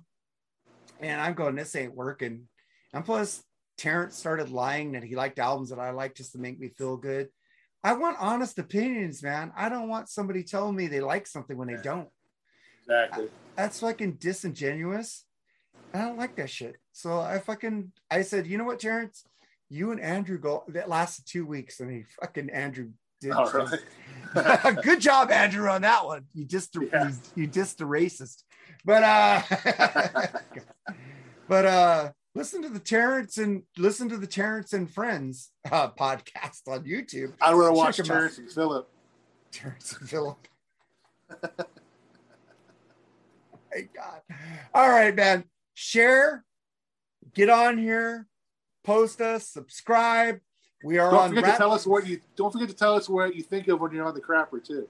[1.00, 2.48] and I'm going, this ain't working.
[2.94, 3.44] And plus,
[3.78, 6.98] Terrence started lying that he liked albums that I liked just to make me feel
[6.98, 7.30] good.
[7.84, 9.52] I want honest opinions, man.
[9.56, 12.10] I don't want somebody telling me they like something when they don't.
[12.82, 13.30] exactly.
[13.56, 15.26] That's fucking disingenuous.
[15.94, 16.78] I don't like that shit.
[16.92, 19.24] So I fucking I said, you know what, Terrence?
[19.70, 22.90] You and Andrew go that lasted two weeks, and he fucking Andrew
[23.22, 23.68] did All some-
[24.36, 24.78] right.
[24.84, 26.26] Good job, Andrew, on that one.
[26.34, 27.10] You just Yeah.
[27.10, 28.44] you, you just the racist.
[28.86, 29.42] But uh
[31.48, 36.68] but uh listen to the Terrence and listen to the Terrence and Friends uh, podcast
[36.68, 37.34] on YouTube.
[37.42, 38.18] I want to watch watch 'em out.
[38.20, 38.90] Terrence and Phillip.
[39.52, 40.48] Terrence and Phillip.
[43.72, 44.22] My God.
[44.74, 45.46] All right, man.
[45.74, 46.46] Share,
[47.34, 48.28] get on here,
[48.84, 50.40] post us, subscribe.
[50.84, 52.22] We are Don't on forget Rap- to tell us what you.
[52.36, 54.88] Don't forget to tell us what you think of when you're on the crapper too.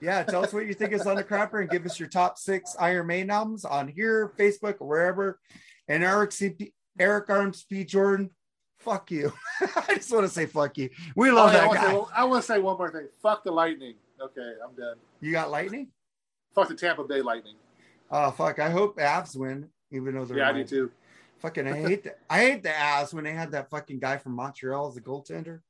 [0.00, 2.38] Yeah, tell us what you think is on the crapper and give us your top
[2.38, 5.40] six Iron Maiden albums on here, Facebook, or wherever.
[5.88, 7.84] And Eric CP, Eric Arms P.
[7.84, 8.30] Jordan,
[8.78, 9.32] fuck you.
[9.88, 10.90] I just want to say fuck you.
[11.16, 11.92] We Oh, love I that to guy.
[11.92, 13.08] say- I want to say one more thing.
[13.22, 13.94] Fuck the Lightning.
[14.20, 14.96] Okay, I'm done.
[15.20, 15.88] You got lightning?
[16.54, 17.54] Fuck the Tampa Bay Lightning.
[18.10, 18.58] Oh fuck!
[18.58, 20.90] I hope Avs win, even though they're Yeah, I do too.
[21.40, 24.32] Fucking, I hate the I hate the Avs when they had that fucking guy from
[24.32, 25.60] Montreal as a goaltender.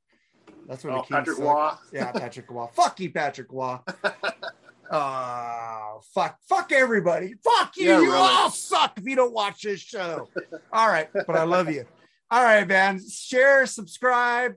[0.67, 1.37] That's when Oh, the Kings Patrick.
[1.39, 1.71] Roy.
[1.93, 2.67] Yeah, Patrick Roy.
[2.73, 3.77] fuck you, Patrick Roy.
[4.91, 7.35] Oh, fuck, fuck everybody.
[7.43, 7.85] Fuck you.
[7.85, 8.17] Yeah, you really.
[8.17, 10.29] all suck if you don't watch this show.
[10.73, 11.85] all right, but I love you.
[12.31, 12.99] All right, man.
[13.09, 14.55] Share, subscribe,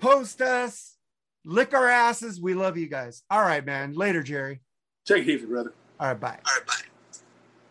[0.00, 0.96] post us,
[1.44, 2.40] lick our asses.
[2.40, 3.22] We love you guys.
[3.30, 3.94] All right, man.
[3.94, 4.60] Later, Jerry.
[5.06, 5.72] Take it easy, brother.
[6.00, 6.38] All right, bye.
[6.46, 6.87] All right, bye.